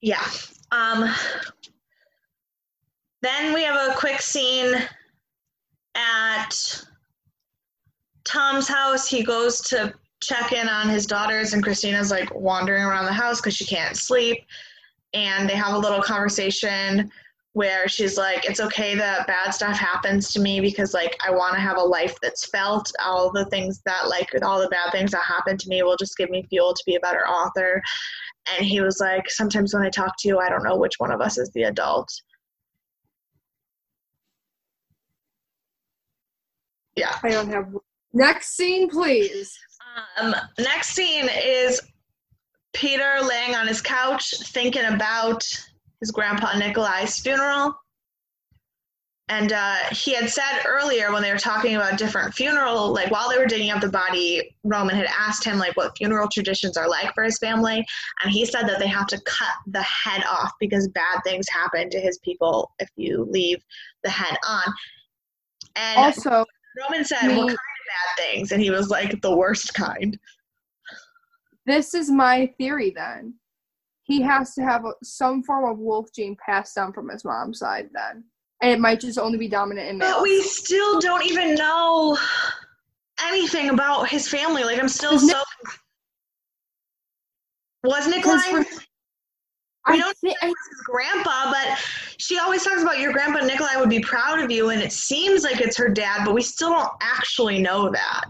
[0.00, 0.24] Yeah.
[0.72, 1.12] Um,
[3.22, 4.74] then we have a quick scene
[5.96, 6.50] at
[8.24, 9.08] Tom's house.
[9.08, 9.92] He goes to
[10.22, 13.96] check in on his daughters, and Christina's like wandering around the house because she can't
[13.96, 14.44] sleep.
[15.14, 17.10] And they have a little conversation
[17.56, 21.54] where she's like, It's okay that bad stuff happens to me because, like, I want
[21.54, 22.92] to have a life that's felt.
[23.02, 26.18] All the things that, like, all the bad things that happen to me will just
[26.18, 27.82] give me fuel to be a better author.
[28.54, 31.10] And he was like, Sometimes when I talk to you, I don't know which one
[31.10, 32.10] of us is the adult.
[36.96, 37.16] Yeah.
[37.22, 37.68] I don't have.
[38.12, 39.58] Next scene, please.
[40.18, 41.80] Um, next scene is
[42.72, 45.44] Peter laying on his couch thinking about
[46.00, 47.74] his grandpa Nikolai's funeral.
[49.28, 53.28] And uh, he had said earlier when they were talking about different funeral, like while
[53.28, 56.88] they were digging up the body, Roman had asked him like what funeral traditions are
[56.88, 57.84] like for his family,
[58.22, 61.90] and he said that they have to cut the head off because bad things happen
[61.90, 63.60] to his people if you leave
[64.04, 64.72] the head on.
[65.74, 66.44] And Also,
[66.80, 70.18] Roman said, me- "What kind of bad things?" And he was like, "The worst kind."
[71.66, 73.34] this is my theory then.
[74.04, 77.58] He has to have a, some form of wolf gene passed down from his mom's
[77.58, 78.22] side then.
[78.62, 80.14] And it might just only be dominant in males.
[80.14, 82.16] But we still don't even know
[83.20, 84.62] anything about his family.
[84.64, 85.42] Like I'm still Is so.
[87.84, 88.85] Was Nikolai Because his for-
[89.86, 90.52] I don't thi- I
[90.84, 91.50] grandpa?
[91.50, 91.78] But
[92.18, 95.44] she always talks about your grandpa Nikolai would be proud of you, and it seems
[95.44, 98.24] like it's her dad, but we still don't actually know that.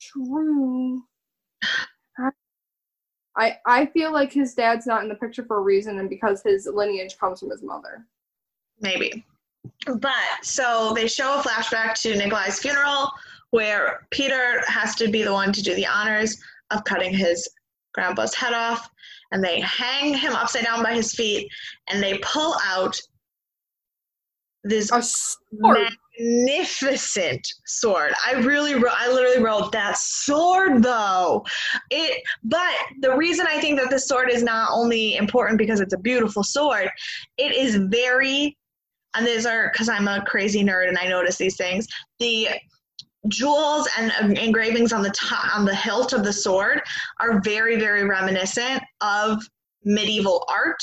[0.00, 1.02] True.
[3.38, 6.42] I I feel like his dad's not in the picture for a reason, and because
[6.42, 8.06] his lineage comes from his mother.
[8.80, 9.24] Maybe.
[9.86, 13.10] But so they show a flashback to Nikolai's funeral
[13.50, 16.40] where Peter has to be the one to do the honors
[16.70, 17.48] of cutting his
[17.94, 18.88] grandpa's head off.
[19.32, 21.48] And they hang him upside down by his feet
[21.88, 22.96] and they pull out
[24.64, 25.88] this A sword.
[26.18, 28.12] magnificent sword.
[28.26, 31.44] I really wrote, I literally wrote that sword though.
[31.90, 35.94] It but the reason I think that this sword is not only important because it's
[35.94, 36.90] a beautiful sword,
[37.38, 38.56] it is very
[39.14, 41.86] and these are because I'm a crazy nerd and I notice these things.
[42.18, 42.48] The
[43.28, 46.80] jewels and uh, engravings on the top on the hilt of the sword
[47.20, 49.48] are very very reminiscent of
[49.84, 50.82] medieval art.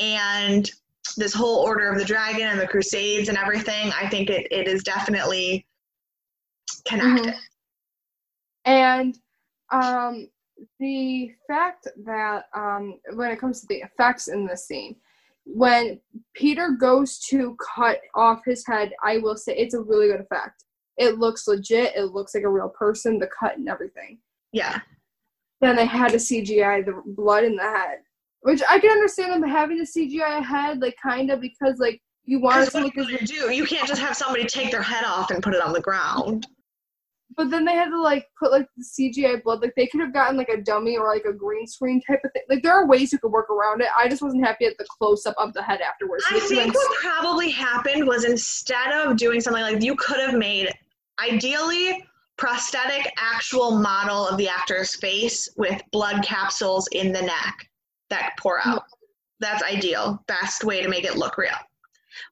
[0.00, 0.70] And
[1.16, 4.68] this whole order of the dragon and the crusades and everything i think it, it
[4.68, 5.66] is definitely
[6.84, 7.34] connected.
[8.64, 9.18] And
[9.70, 10.28] um,
[10.78, 14.96] the fact that um, when it comes to the effects in this scene,
[15.44, 15.98] when
[16.34, 20.64] Peter goes to cut off his head, I will say it's a really good effect.
[21.02, 21.96] It looks legit.
[21.96, 24.18] It looks like a real person, the cut and everything.
[24.52, 24.80] yeah
[25.60, 27.98] Then they had to CGI the blood in the head,
[28.42, 32.00] which I can understand them having to CGI a head, like kind of because like
[32.24, 35.30] you want to look you do you can't just have somebody take their head off
[35.30, 36.46] and put it on the ground
[37.36, 39.62] But then they had to like put like the CGI blood.
[39.62, 42.32] Like they could have gotten like a dummy or like a green screen type of
[42.32, 42.42] thing.
[42.48, 43.88] Like there are ways you could work around it.
[43.96, 46.24] I just wasn't happy at the close up of the head afterwards.
[46.30, 50.70] I think what probably happened was instead of doing something like you could have made
[51.20, 52.04] ideally
[52.36, 57.68] prosthetic actual model of the actor's face with blood capsules in the neck
[58.10, 58.82] that pour out.
[58.82, 58.94] Mm-hmm.
[59.40, 60.22] That's ideal.
[60.26, 61.50] Best way to make it look real.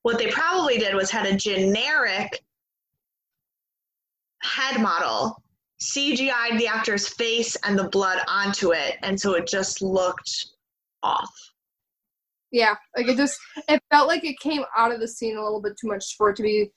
[0.03, 2.41] What they probably did was had a generic
[4.43, 5.43] head model,
[5.83, 10.47] CGI'd the actor's face and the blood onto it, and so it just looked
[11.03, 11.31] off.
[12.53, 15.63] yeah, like it just it felt like it came out of the scene a little
[15.63, 16.71] bit too much for it to be.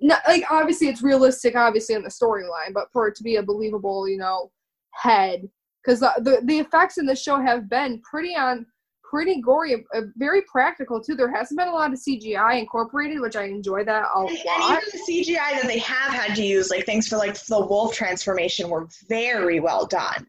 [0.00, 3.42] Not, like obviously it's realistic, obviously in the storyline, but for it to be a
[3.42, 4.50] believable, you know,
[4.92, 5.48] head
[5.84, 8.66] because the, the the effects in the show have been pretty on
[9.10, 11.16] pretty gory, uh, very practical too.
[11.16, 14.38] There hasn't been a lot of CGI incorporated, which I enjoy that a And, and
[14.38, 17.94] even the CGI that they have had to use, like things for like the wolf
[17.94, 20.26] transformation, were very well done.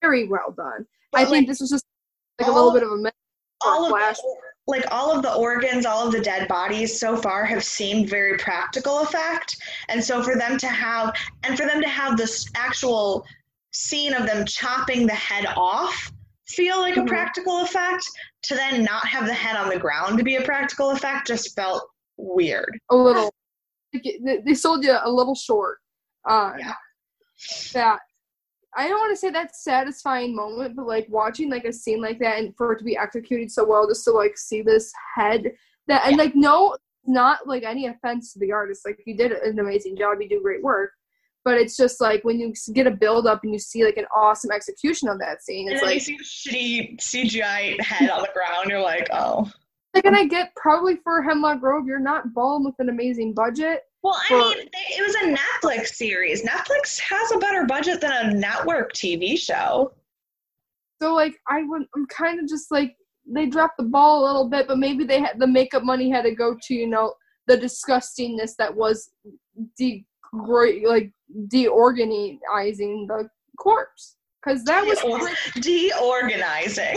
[0.00, 0.84] very well done.
[1.12, 1.84] But, I like, think this was just
[2.40, 3.12] like a little bit of a mess.
[3.64, 4.16] all of
[4.66, 8.36] like all of the organs, all of the dead bodies so far have seemed very
[8.38, 9.56] practical effect,
[9.88, 13.24] and so for them to have and for them to have this actual
[13.72, 16.12] scene of them chopping the head off
[16.46, 17.04] feel like Mhm.
[17.04, 18.04] a practical effect,
[18.42, 21.54] to then not have the head on the ground to be a practical effect just
[21.56, 21.88] felt
[22.18, 22.78] weird.
[22.90, 23.32] a little.
[23.92, 25.78] They they sold you a little short.
[26.28, 26.74] Uh, Yeah.
[27.72, 28.00] That
[28.74, 32.18] I don't want to say that satisfying moment, but like watching like a scene like
[32.20, 35.52] that and for it to be executed so well, just to like see this head
[35.88, 39.58] that and like no, not like any offense to the artist, like you did an
[39.58, 40.92] amazing job, you do great work.
[41.44, 44.06] But it's just like when you get a build up and you see like an
[44.14, 48.30] awesome execution of that scene, it's like you see a shitty CGI head on the
[48.32, 49.50] ground, you're like, oh.
[49.94, 53.82] Like, and I get probably for Hemlock Grove, you're not balling with an amazing budget.
[54.02, 56.42] Well, I For- mean, it was a Netflix series.
[56.42, 59.92] Netflix has a better budget than a network TV show.
[61.00, 62.96] So like, I would, I'm kind of just like
[63.26, 66.22] they dropped the ball a little bit, but maybe they had the makeup money had
[66.24, 67.14] to go to you know
[67.46, 69.10] the disgustingness that was
[69.76, 70.04] de
[70.84, 71.12] like
[71.48, 73.28] deorganizing the
[73.58, 74.98] corpse because that was
[75.60, 76.96] Deorganizing.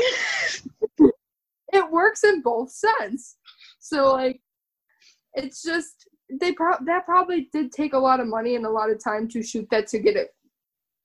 [1.73, 3.37] it works in both sense.
[3.79, 4.41] So like,
[5.33, 8.89] it's just they pro- that probably did take a lot of money and a lot
[8.89, 10.29] of time to shoot that to get it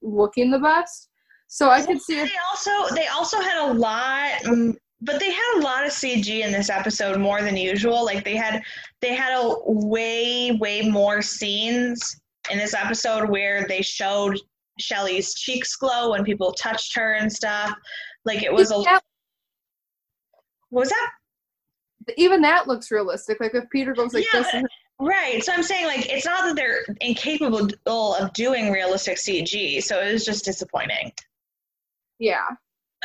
[0.02, 1.08] looking the best.
[1.48, 5.32] So I could see if They also they also had a lot, mm, but they
[5.32, 8.04] had a lot of CG in this episode more than usual.
[8.04, 8.62] Like they had
[9.00, 14.38] they had a way way more scenes in this episode where they showed
[14.78, 17.74] Shelley's cheeks glow when people touched her and stuff.
[18.24, 19.02] Like it was a what
[20.70, 21.10] was that?
[22.16, 23.40] even that looks realistic.
[23.40, 24.68] Like if Peter goes like Yeah, this, and
[25.00, 25.42] Right.
[25.42, 29.82] So I'm saying like it's not that they're incapable of doing realistic CG.
[29.82, 31.12] So it was just disappointing.
[32.18, 32.46] yeah,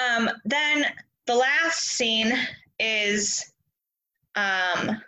[0.06, 0.86] Um, then
[1.26, 2.34] the last scene
[2.80, 3.54] is
[4.36, 5.02] um,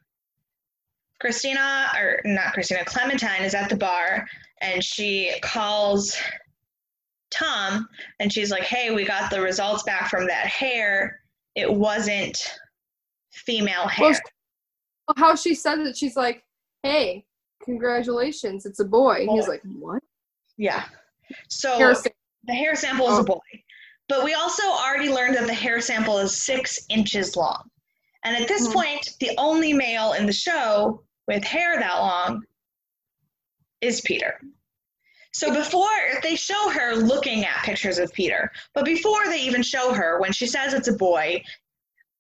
[1.20, 4.26] Christina, or not Christina, Clementine is at the bar
[4.62, 6.16] and she calls
[7.32, 7.90] Tom
[8.22, 11.20] and she's like, hey, we got the results back from that hair.
[11.56, 12.38] It wasn't
[13.34, 14.12] female hair.
[15.08, 16.44] Well, how she said it, she's like,
[16.84, 17.26] "Hey,
[17.64, 20.04] congratulations, it's a boy." And he's like, "What?"
[20.58, 20.86] yeah.
[21.50, 21.96] So Hair
[22.44, 23.22] the hair sample is Oh.
[23.22, 23.64] a boy.
[24.08, 27.70] But we also already learned that the hair sample is six inches long.
[28.24, 28.74] And at this Mhm.
[28.74, 32.46] point, the only male in the show with hair that long
[33.82, 34.40] is Peter.
[35.34, 35.88] So before
[36.24, 40.32] they show her looking at pictures of Peter, but before they even show her, when
[40.32, 41.44] she says it's a boy,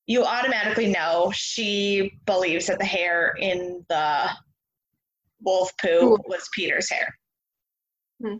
[0.05, 4.29] you automatically know she believes that the hair in the
[5.41, 7.15] wolf poo was Peter's hair.
[8.21, 8.37] Hmm.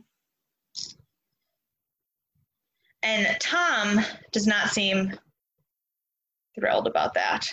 [3.03, 5.17] And Tom does not seem
[6.59, 7.47] thrilled about that.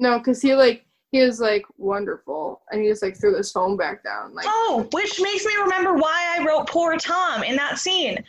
[0.00, 3.76] No, because he like he was like wonderful, and he just like threw his phone
[3.76, 4.34] back down.
[4.34, 8.22] Like, Oh, which makes me remember why I wrote poor Tom in that scene.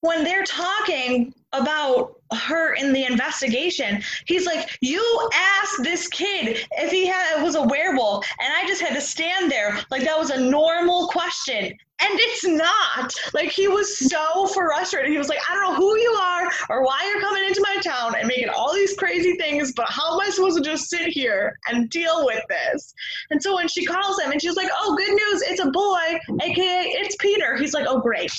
[0.00, 6.90] When they're talking about her in the investigation, he's like, "You asked this kid if
[6.90, 10.30] he had was a werewolf," and I just had to stand there like that was
[10.30, 13.12] a normal question, and it's not.
[13.34, 15.10] Like he was so frustrated.
[15.10, 17.80] He was like, "I don't know who you are or why you're coming into my
[17.82, 21.08] town and making all these crazy things, but how am I supposed to just sit
[21.08, 22.94] here and deal with this?"
[23.30, 26.20] And so when she calls him and she's like, "Oh, good news, it's a boy,
[26.42, 28.30] aka it's Peter." He's like, "Oh, great,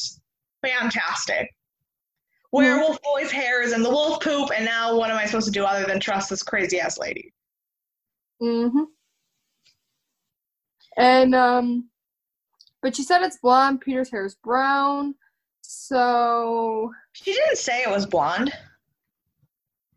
[0.61, 1.53] fantastic."
[2.51, 5.51] Werewolf boy's hair is in the wolf poop, and now what am I supposed to
[5.51, 7.31] do other than trust this crazy ass lady?
[8.41, 8.83] mm-hmm.
[10.97, 11.89] And um,
[12.81, 13.81] but she said it's blonde.
[13.81, 15.15] Peter's hair is brown,
[15.61, 18.51] so She didn't say it was blonde.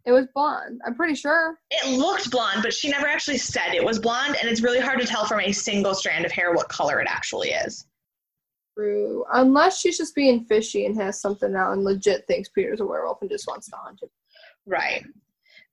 [0.05, 0.81] it was blonde.
[0.87, 1.59] I'm pretty sure.
[1.71, 5.01] It looked blonde, but she never actually said it was blonde, and it's really hard
[5.01, 7.87] to tell from a single strand of hair what color it actually is.
[8.77, 9.25] True.
[9.33, 13.21] Unless she's just being fishy and has something out and legit thinks Peter's a werewolf
[13.21, 14.09] and just wants to hunt him.
[14.67, 15.05] Right.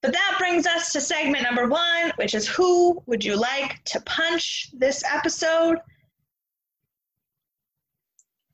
[0.02, 4.02] But that brings us to segment number one, which is who would you like to
[4.02, 5.78] punch this episode?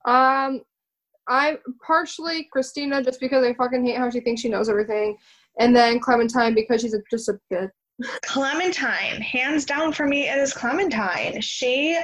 [0.06, 0.62] Um,
[1.28, 5.18] I partially Christina just because I fucking hate how she thinks she knows everything,
[5.60, 7.70] and then Clementine because she's a, just a bitch.
[8.24, 11.42] Clementine, hands down for me, it is Clementine.
[11.42, 12.00] She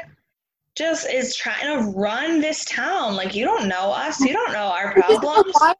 [0.77, 3.15] just is trying to run this town.
[3.15, 5.55] Like, you don't know us, you don't know our He's on, the problems.
[5.59, 5.75] wild,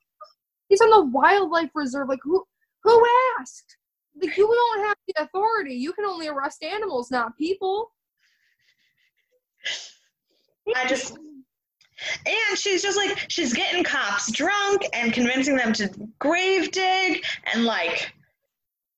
[0.69, 2.09] he's on the wildlife reserve.
[2.09, 2.43] Like who?
[2.83, 3.07] Who
[3.39, 3.77] asked?
[4.21, 5.75] Like you don't have the authority.
[5.75, 7.91] You can only arrest animals, not people.
[10.75, 11.15] I just,
[12.25, 15.89] and she's just like, she's getting cops drunk and convincing them to
[16.19, 17.23] grave dig
[17.53, 18.13] and like,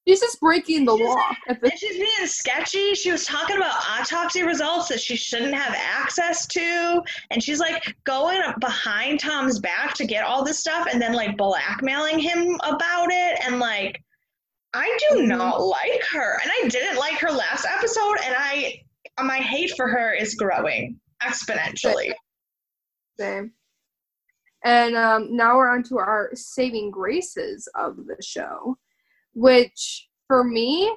[0.07, 1.29] She's just breaking the law.
[1.47, 2.93] At this, she's being sketchy.
[2.93, 7.01] She was talking about autopsy results that she shouldn't have access to.
[7.31, 11.37] And she's like going behind Tom's back to get all this stuff and then like
[11.37, 13.39] blackmailing him about it.
[13.45, 14.01] And like,
[14.73, 15.27] I do Mhm.
[15.27, 16.37] not like her.
[16.41, 18.17] And I didn't like her last episode.
[18.25, 18.81] And I,
[19.23, 22.11] my hate for her is growing exponentially.
[23.17, 23.53] Same.
[24.65, 28.77] And um, now we're on to our saving graces of the show,
[29.33, 30.95] which for me,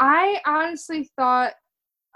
[0.00, 1.52] I honestly thought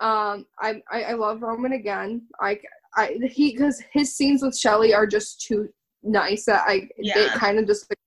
[0.00, 2.22] um, I, I I love Roman again.
[2.40, 2.58] I
[2.96, 5.68] I he because his scenes with Shelley are just too
[6.02, 7.98] nice that I it kind of just like,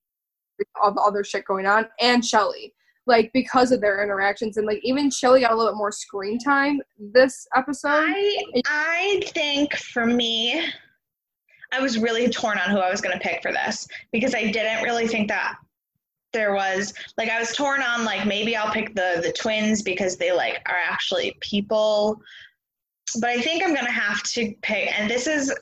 [0.81, 2.73] all the other shit going on and Shelley
[3.05, 6.39] like because of their interactions and like even Shelley got a little bit more screen
[6.39, 7.89] time this episode.
[7.89, 10.65] I I think for me,
[11.71, 14.51] I was really torn on who I was going to pick for this because I
[14.51, 15.55] didn't really think that
[16.34, 20.17] there was like I was torn on like maybe I'll pick the the twins because
[20.17, 22.21] they like are actually people,
[23.19, 25.53] but I think I'm going to have to pick and this is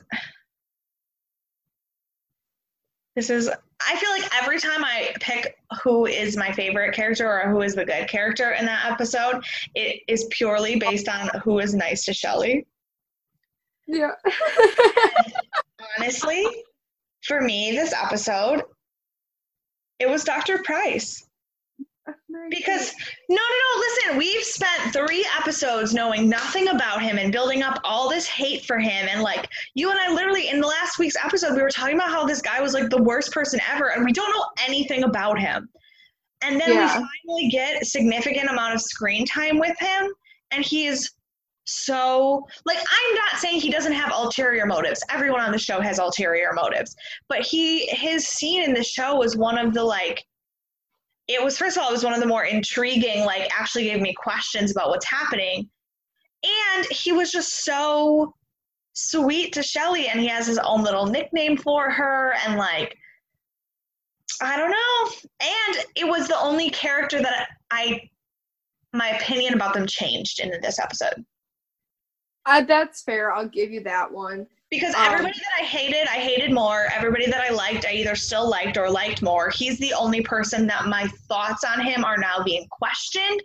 [3.14, 3.50] this is
[3.86, 7.74] I feel like every time I pick who is my favorite character or who is
[7.74, 9.44] the good character in that episode,
[9.74, 12.66] it is purely based on who is nice to Shelley.
[13.86, 14.12] yeah.
[15.98, 16.46] honestly,
[17.24, 18.62] for me, this episode,
[19.98, 20.58] it was Dr.
[20.58, 21.26] Pryce.
[22.50, 22.92] Because
[23.28, 23.80] no, no, no.
[23.80, 28.64] Listen, we've spent three episodes knowing nothing about him and building up all this hate
[28.64, 29.06] for him.
[29.08, 32.10] And like you and I, literally in the last week's episode, we were talking about
[32.10, 35.38] how this guy was like the worst person ever, and we don't know anything about
[35.38, 35.68] him.
[36.42, 36.98] And then Yeah.
[36.98, 40.12] we finally get a significant amount of screen time with him,
[40.50, 41.12] and he is
[41.64, 45.02] so like I'm not saying he doesn't have ulterior motives.
[45.10, 46.96] Everyone on the show has ulterior motives,
[47.28, 50.24] but he his scene in the show was one of the like
[51.28, 54.00] it was first of all it was one of the more intriguing like actually gave
[54.00, 55.68] me questions about what's happening.
[56.44, 58.34] And he was just so
[58.94, 62.96] sweet to Shelley and he has his own little nickname for her and like
[64.40, 65.28] I don't know.
[65.40, 68.00] And it was the only character that I
[68.92, 71.24] my opinion about them changed in this episode
[72.46, 73.32] Uh, that's fair.
[73.32, 74.46] I'll give you that one.
[74.70, 76.86] because Um, everybody that I hated, I hated more.
[76.94, 79.50] Everybody that I liked, I either still liked or liked more.
[79.50, 83.42] He's the only person that my thoughts on him are now being questioned.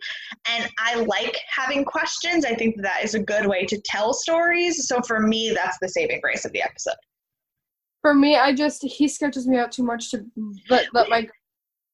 [0.50, 2.46] And I like having questions.
[2.46, 4.88] I think that is a good way to tell stories.
[4.88, 6.96] So for me, that's the saving grace of the episode.
[8.02, 10.26] For me, I just he sketches me out too much to
[10.70, 11.28] let let my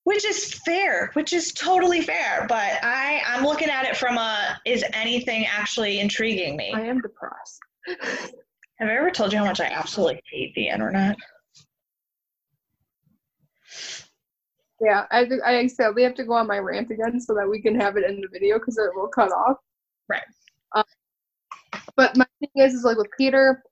[0.05, 2.45] Which is fair, which is totally fair.
[2.49, 6.73] But I, I'm looking at it from a is anything actually intriguing me?
[6.75, 7.59] I am depressed.
[8.79, 11.15] Have I ever told you how much I absolutely hate the internet?
[14.81, 17.61] Yeah, I think I sadly have to go on my rant again so that we
[17.61, 19.57] can have it in the video because it will cut off.
[20.09, 20.23] Right.
[20.75, 20.83] Um,
[21.95, 23.63] but my thing is, is like with Peter,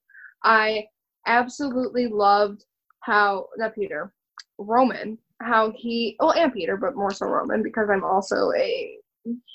[0.43, 0.85] I
[1.27, 2.63] absolutely loved
[3.01, 4.13] how not Peter,
[4.57, 8.97] Roman, how he well and Peter, but more so Roman because I'm also a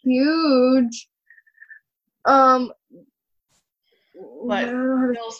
[0.02, 1.08] huge
[2.24, 2.72] um.
[4.14, 4.64] What?
[4.64, 5.32] I don't know Bill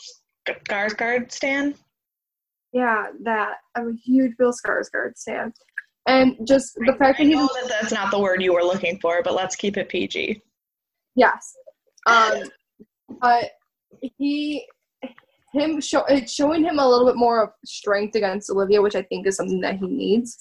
[0.69, 1.75] Skarsgård stan?
[2.73, 5.53] Yeah, that I'm a huge Bill Skarsgård stan,
[6.07, 8.99] and just the fact I that he's that that's not the word you were looking
[9.01, 10.43] for, but let's keep it PG.
[11.15, 11.55] Yes.
[12.09, 12.45] Um,
[13.21, 13.51] but
[14.17, 14.65] he,
[15.53, 19.03] him, show, it's showing him a little bit more of strength against Olivia, which I
[19.03, 20.39] think is something that he needs.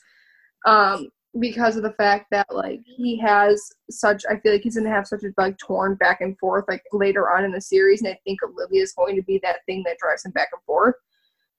[0.65, 4.89] Um, because of the fact that like he has such, I feel like he's gonna
[4.89, 8.09] have such a like torn back and forth like later on in the series, and
[8.09, 10.95] I think Olivia is going to be that thing that drives him back and forth.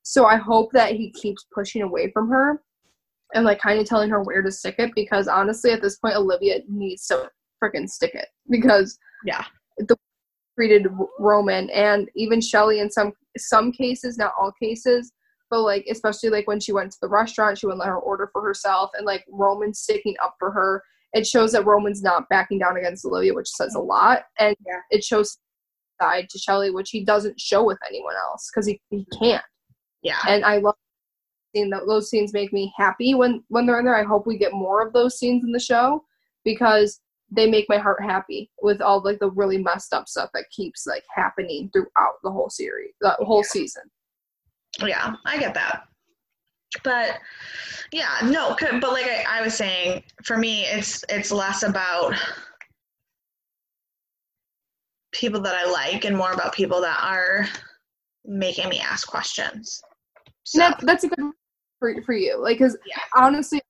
[0.03, 2.63] So I hope that he keeps pushing away from her
[3.35, 6.15] and like kind of telling her where to stick it because honestly at this point
[6.15, 7.29] Olivia needs to
[7.63, 9.45] freaking stick it because Yeah.
[9.79, 9.97] the
[10.57, 10.89] treated
[11.19, 15.13] Roman and even Shelley in some some cases, not all cases,
[15.51, 18.29] but like especially like when she went to the restaurant, she wouldn't let her order
[18.33, 20.83] for herself, and like Roman sticking up for her.
[21.13, 24.81] It shows that Roman's not backing down against Olivia, which says a lot, and Yeah.
[24.91, 25.39] it shows
[26.01, 29.25] side to Shelley, which he doesn't show with anyone else because he he mm-hmm.
[29.25, 29.45] can't.
[30.03, 30.19] Yeah.
[30.29, 30.75] And I love
[31.55, 33.97] seeing that those scenes make me happy when when they're in there.
[33.97, 36.05] I hope we get more of those scenes in the show
[36.45, 37.01] because
[37.31, 40.87] they make my heart happy with all like the really messed up stuff that keeps
[40.87, 43.49] like happening throughout the whole series, the whole Yeah.
[43.49, 43.83] season.
[44.81, 45.85] Yeah, I get that.
[46.85, 47.19] But
[47.93, 52.15] yeah, no, but like I, I was saying, for me, it's it's less about
[55.13, 57.47] people that I like and more about people that are
[58.25, 59.83] making me ask questions.
[60.45, 61.33] So, that, that's a good
[61.79, 62.99] for for you, like because Yeah.
[63.15, 63.61] honestly,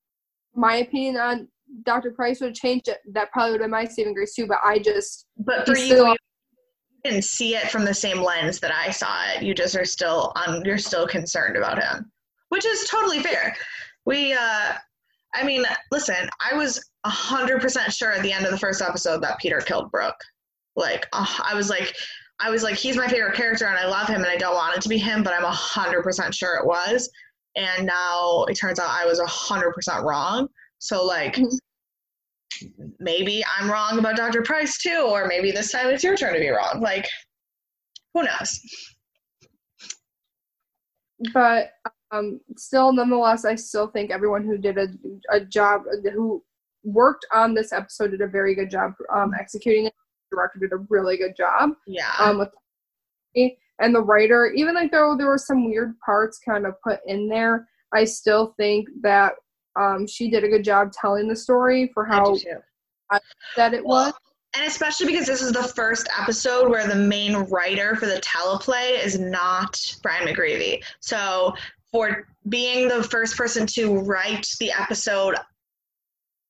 [0.55, 1.47] my opinion on
[1.83, 2.11] Dr.
[2.11, 2.99] Pryce would have changed it.
[3.13, 4.47] That probably would have been my saving grace too.
[4.47, 8.21] But I just but for he's you, still- you didn't see it from the same
[8.21, 9.43] lens that I saw it.
[9.43, 10.63] You just are still on.
[10.65, 12.11] You're still concerned about him,
[12.49, 13.55] which is totally fair.
[14.05, 14.73] We, uh,
[15.35, 18.81] I mean, listen, I was a hundred percent sure at the end of the first
[18.81, 20.19] episode that Peter killed Brooke.
[20.75, 21.93] Like, uh, I was like,
[22.39, 24.77] I was like, he's my favorite character, and I love him, and I don't want
[24.77, 27.09] it to be him, but I'm a hundred percent sure it was.
[27.55, 30.47] And now it turns out I was a hundred percent wrong.
[30.79, 31.35] So like.
[31.35, 31.57] Mhm.
[32.99, 34.41] Maybe I'm wrong about Dr.
[34.41, 36.79] Pryce too, or maybe this time it's your turn to be wrong.
[36.81, 37.07] Like,
[38.15, 38.59] who knows?
[41.33, 41.71] but
[42.11, 44.87] um, still, nonetheless, I still think everyone who did a,
[45.31, 45.83] a job,
[46.13, 46.43] who
[46.83, 49.93] worked on this episode, did a very good job um, executing it.
[50.31, 52.11] The director did a really good job Yeah.
[52.19, 52.49] um, with
[53.79, 54.47] and the writer.
[54.55, 58.53] Even like though there were some weird parts kind of put in there, I still
[58.57, 59.33] think that
[59.77, 62.57] um, she did a good job telling the story for how too.
[63.55, 64.13] that it was.
[64.55, 69.03] And especially because this is the first episode where the main writer for the teleplay
[69.03, 70.83] is not Brian McGreevy.
[70.99, 71.53] So
[71.91, 75.35] for being the first person to write the episode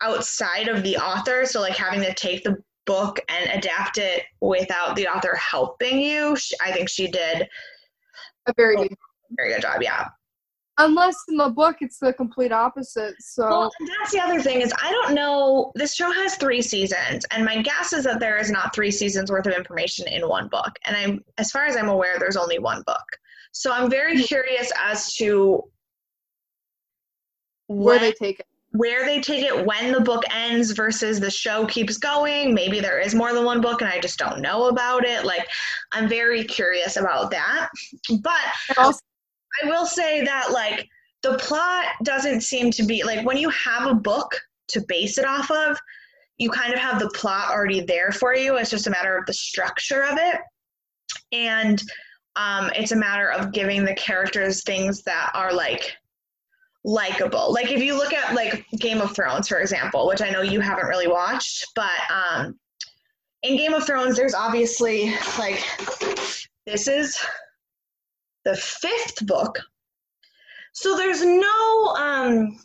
[0.01, 4.95] outside of the author, so like having to take the book and adapt it without
[4.95, 7.47] the author helping you, I think she did
[8.45, 8.95] A very good
[9.37, 9.81] very good job.
[9.81, 10.07] Yeah.
[10.79, 13.15] Unless in the book it's the complete opposite.
[13.19, 15.71] So Well, that's the other thing is I don't know.
[15.75, 19.31] This show has three seasons, and my guess is that there is not three seasons
[19.31, 20.71] worth of information in one book.
[20.85, 23.05] And I'm, as far as I'm aware, there's only one book.
[23.51, 24.23] So I'm very hmm.
[24.23, 25.63] curious as to
[27.67, 28.45] where they take it.
[28.71, 32.53] where they take it when the book ends versus the show keeps going.
[32.53, 35.25] Maybe there is more than one book and I just don't know about it.
[35.25, 35.47] Like,
[35.91, 37.69] I'm very curious about that.
[38.21, 39.01] But also,
[39.63, 40.88] I will say that, like,
[41.23, 44.39] the plot doesn't seem to be like when you have a book
[44.69, 45.77] to base it off of,
[46.38, 48.57] you kind of have the plot already there for you.
[48.57, 50.39] It's just a matter of the structure of it.
[51.31, 51.81] And
[52.35, 55.95] um, it's a matter of giving the characters things that are like
[56.84, 57.51] likable.
[57.51, 60.59] Like if you look at like Game of Thrones, for example, which I know you
[60.59, 62.59] haven't really watched, but um,
[63.41, 65.63] in Game of Thrones, there's obviously like
[66.65, 67.17] this is
[68.48, 69.60] the fifth book,
[70.72, 72.57] so there's no um,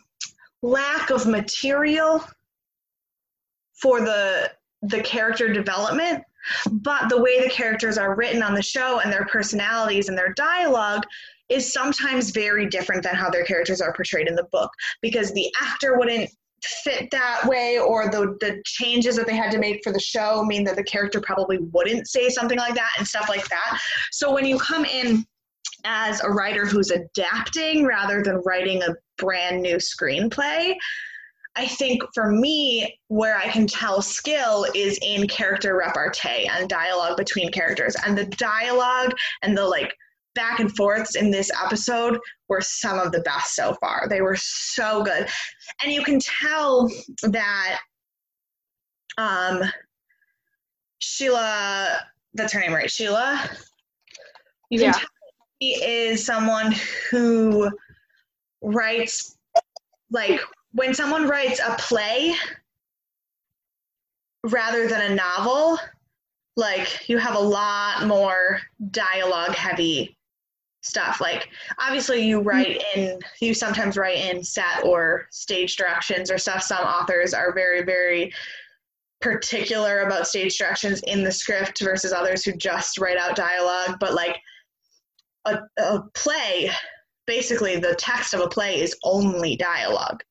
[0.63, 2.25] lack of material
[3.75, 4.51] for the
[4.83, 6.23] the character development
[6.73, 10.33] but the way the characters are written on the show and their personalities and their
[10.35, 11.03] dialogue
[11.49, 14.71] is sometimes very different than how their characters are portrayed in the book
[15.03, 16.29] because the actor wouldn't
[16.65, 20.45] fit that way or the the changes that they had to make for the show
[20.45, 23.81] mean that the character probably wouldn't say something like that and stuff like that.
[24.13, 25.27] So when you come in
[25.85, 30.75] as a writer who's adapting rather than writing a brand new screenplay,
[31.55, 37.17] I think for me, where I can tell skill is in character repartee and dialogue
[37.17, 37.95] between characters.
[38.07, 39.95] And the dialogue and the like
[40.35, 42.19] back and forths in this episode
[42.49, 44.07] were some of the best so far.
[44.09, 45.29] They were so good.
[45.83, 46.91] And you can tell
[47.23, 47.81] that
[49.19, 49.63] um
[51.01, 51.99] Sheila
[52.35, 52.91] that's her name, right?
[52.91, 53.51] Sheila.
[54.71, 54.93] You can Yeah.
[54.93, 55.09] tell
[55.71, 56.75] is someone
[57.11, 57.71] who
[58.63, 59.37] writes
[60.11, 60.41] like
[60.73, 62.35] when someone writes a play
[64.45, 65.79] rather than a novel,
[66.57, 68.61] like you have a lot more
[68.91, 70.17] dialogue heavy
[70.83, 71.21] stuff.
[71.21, 71.49] Like
[71.79, 72.49] obviously you hmm.
[72.49, 76.63] write in you sometimes write in set or stage directions or stuff.
[76.63, 78.33] Some authors are very, very
[79.21, 83.99] particular about stage directions in the script versus others who just write out dialogue.
[84.01, 84.37] But like
[85.45, 86.71] a, a play,
[87.27, 90.23] basically the text of a play is only dialogue.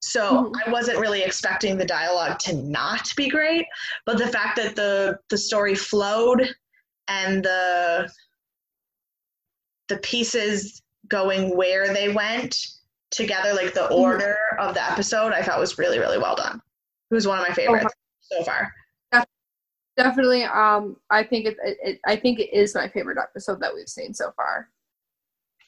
[0.00, 0.52] So Mhm.
[0.66, 3.66] I wasn't really expecting the dialogue to not be great,
[4.06, 6.54] but the fact that the the story flowed
[7.08, 8.10] and the
[9.88, 12.56] the pieces going where they went
[13.10, 16.60] together, like the order of the episode, I thought was really really well done.
[17.10, 18.72] It was one of my favorites so far.
[19.98, 22.00] Definitely, um, I think it, it, it.
[22.06, 24.68] I think it is my favorite episode that we've seen so far.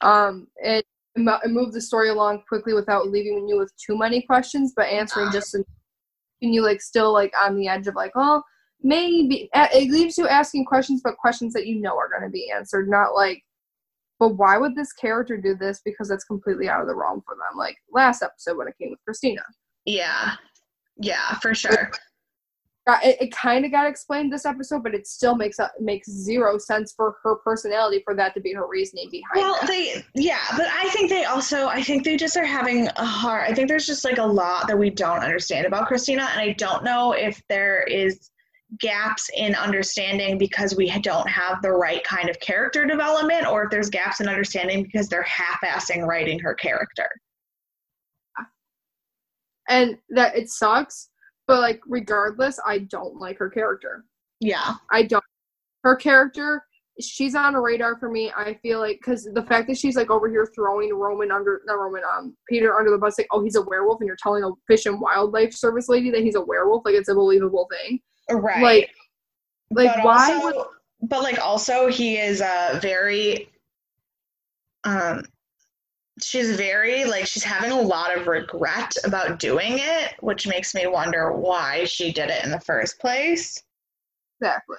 [0.01, 0.85] Um, it,
[1.15, 5.27] it moved the story along quickly without leaving you with too many questions, but answering
[5.27, 5.33] Yeah.
[5.33, 5.65] just and
[6.41, 8.41] you like still like on the edge of like, oh,
[8.81, 12.51] maybe it leaves you asking questions, but questions that you know are going to be
[12.51, 13.43] answered, not like,
[14.19, 15.81] but why would this character do this?
[15.85, 17.57] Because that's completely out of the realm for them.
[17.57, 19.43] Like last episode when it came with Christina.
[19.85, 20.33] Yeah,
[20.97, 21.91] yeah, for sure.
[22.87, 26.09] Uh, it, it kind of got explained this episode, but it still makes up makes
[26.09, 29.67] zero sense for her personality for that to be her reasoning behind Well, that.
[29.67, 33.47] they yeah, but I think they also I think they just are having a hard.
[33.49, 36.53] I think there's just like a lot that we don't understand about Christina, and I
[36.53, 38.31] don't know if there is
[38.79, 43.69] gaps in understanding because we don't have the right kind of character development, or if
[43.69, 47.07] there's gaps in understanding because they're half-assing writing her character.
[49.69, 51.09] and that it sucks,
[51.51, 54.05] but like regardless, I don't like her character.
[54.39, 55.23] Yeah, I don't.
[55.83, 56.63] Her character,
[57.01, 58.31] she's on a radar for me.
[58.33, 61.73] I feel like because the fact that she's like over here throwing Roman under not
[61.73, 64.51] Roman um Peter under the bus, like oh he's a werewolf, and you're telling a
[64.65, 67.99] fish and wildlife service lady that he's a werewolf, like it's a believable thing.
[68.29, 68.63] right.
[68.63, 68.91] Like,
[69.71, 70.65] like but why also, would
[71.09, 73.49] but like also he is uh very
[74.85, 75.25] um
[76.23, 80.87] she's very like she's having a lot of regret about doing it which makes me
[80.87, 83.63] wonder why she did it in the first place
[84.41, 84.77] Exactly.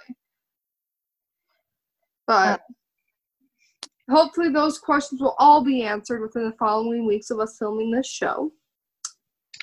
[2.27, 2.60] But
[4.09, 7.90] uh, hopefully those questions will all be answered within the following weeks of us filming
[7.90, 8.51] this show.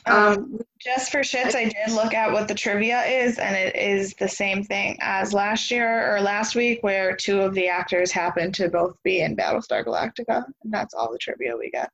[0.06, 3.76] Um, Um, just for shits i did look at what the trivia is and it
[3.76, 8.12] is the same thing as last year or last week where two of the actors
[8.12, 11.90] happen to both be in battlestar galactica and that's all the trivia we got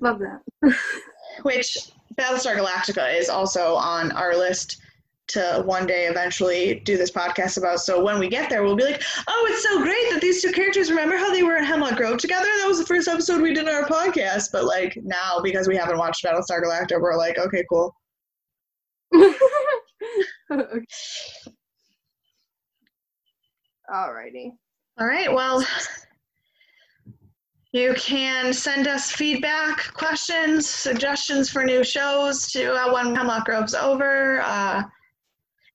[0.00, 0.42] love that.
[1.42, 4.80] which Battlestar Galactica is also on our list
[5.28, 7.80] to one day eventually do this podcast about.
[7.80, 10.52] So when we get there, we'll be like, oh, it's so great that these two
[10.52, 12.46] characters remember how they were in Hemlock Grove together.
[12.60, 14.50] That was the first episode we did in our podcast.
[14.52, 17.94] But like now, because we haven't watched Battlestar Galactica, we're like, okay, cool.
[23.90, 24.50] Alrighty.
[24.98, 25.32] All right.
[25.32, 25.64] Well,
[27.72, 33.74] you can send us feedback, questions, suggestions for new shows to uh, when Hemlock Grove's
[33.74, 34.40] over.
[34.40, 34.82] Uh,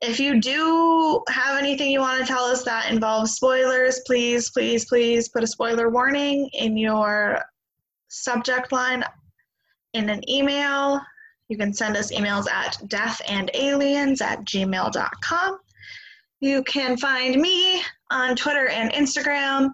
[0.02, 4.86] if you do have anything you want to tell us that involves spoilers, please, please,
[4.86, 7.40] please put a spoiler warning in your
[8.08, 9.04] subject line
[9.94, 11.00] in an email.
[11.50, 15.60] You can send us emails at deathandaliens at gmail.com.
[16.40, 19.70] You can find me on Twitter and Instagram,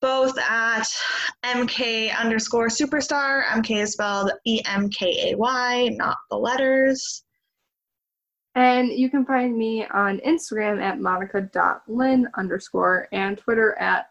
[0.00, 0.88] both at
[1.44, 3.44] MK underscore superstar.
[3.44, 7.22] MK is spelled E M K A Y, not the letters.
[8.58, 14.08] And you can find me on Instagram at monica.lin underscore and Twitter at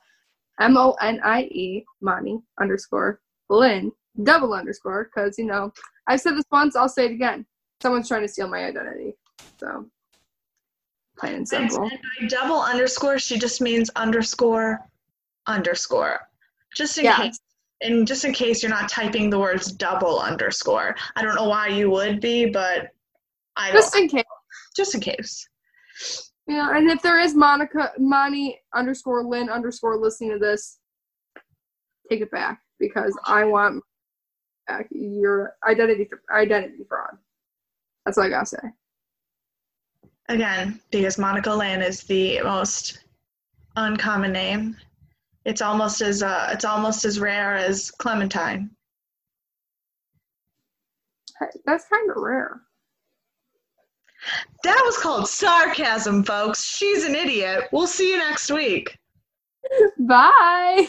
[0.62, 3.20] M O N I E, Moni underscore
[3.50, 3.92] Lynn,
[4.24, 5.74] double underscore, because, you know,
[6.08, 7.46] I've said this once, I'll say it again.
[7.82, 9.18] Someone's trying to steal my identity.
[9.60, 9.86] So,
[11.20, 11.84] plain and simple.
[11.84, 14.80] And by double underscore, she just means underscore
[15.46, 16.22] underscore.
[16.74, 17.18] Just in Yeah.
[17.18, 17.38] case.
[17.82, 20.96] And just in case you're not typing the words double underscore.
[21.18, 22.92] I don't know why you would be, but
[23.58, 23.82] I don't.
[23.82, 24.24] Just in case.
[24.78, 25.50] Just in case.
[26.48, 30.80] Yeah, and if there is Monica, Moni underscore Lynn underscore listening to this,
[32.10, 33.84] take it back because I want
[34.68, 37.18] back your identity identity fraud.
[38.06, 38.58] That's all I gotta say.
[40.30, 43.04] Again, because Monica Lynn is the most
[43.76, 44.78] uncommon name.
[45.44, 48.70] It's almost as uh, it's almost as rare as Clementine.
[51.40, 52.62] Hey, That's kind of rare.
[54.64, 56.64] That was called sarcasm, folks.
[56.64, 57.66] She's an idiot.
[57.72, 58.98] We'll see you next week.
[60.00, 60.88] Bye.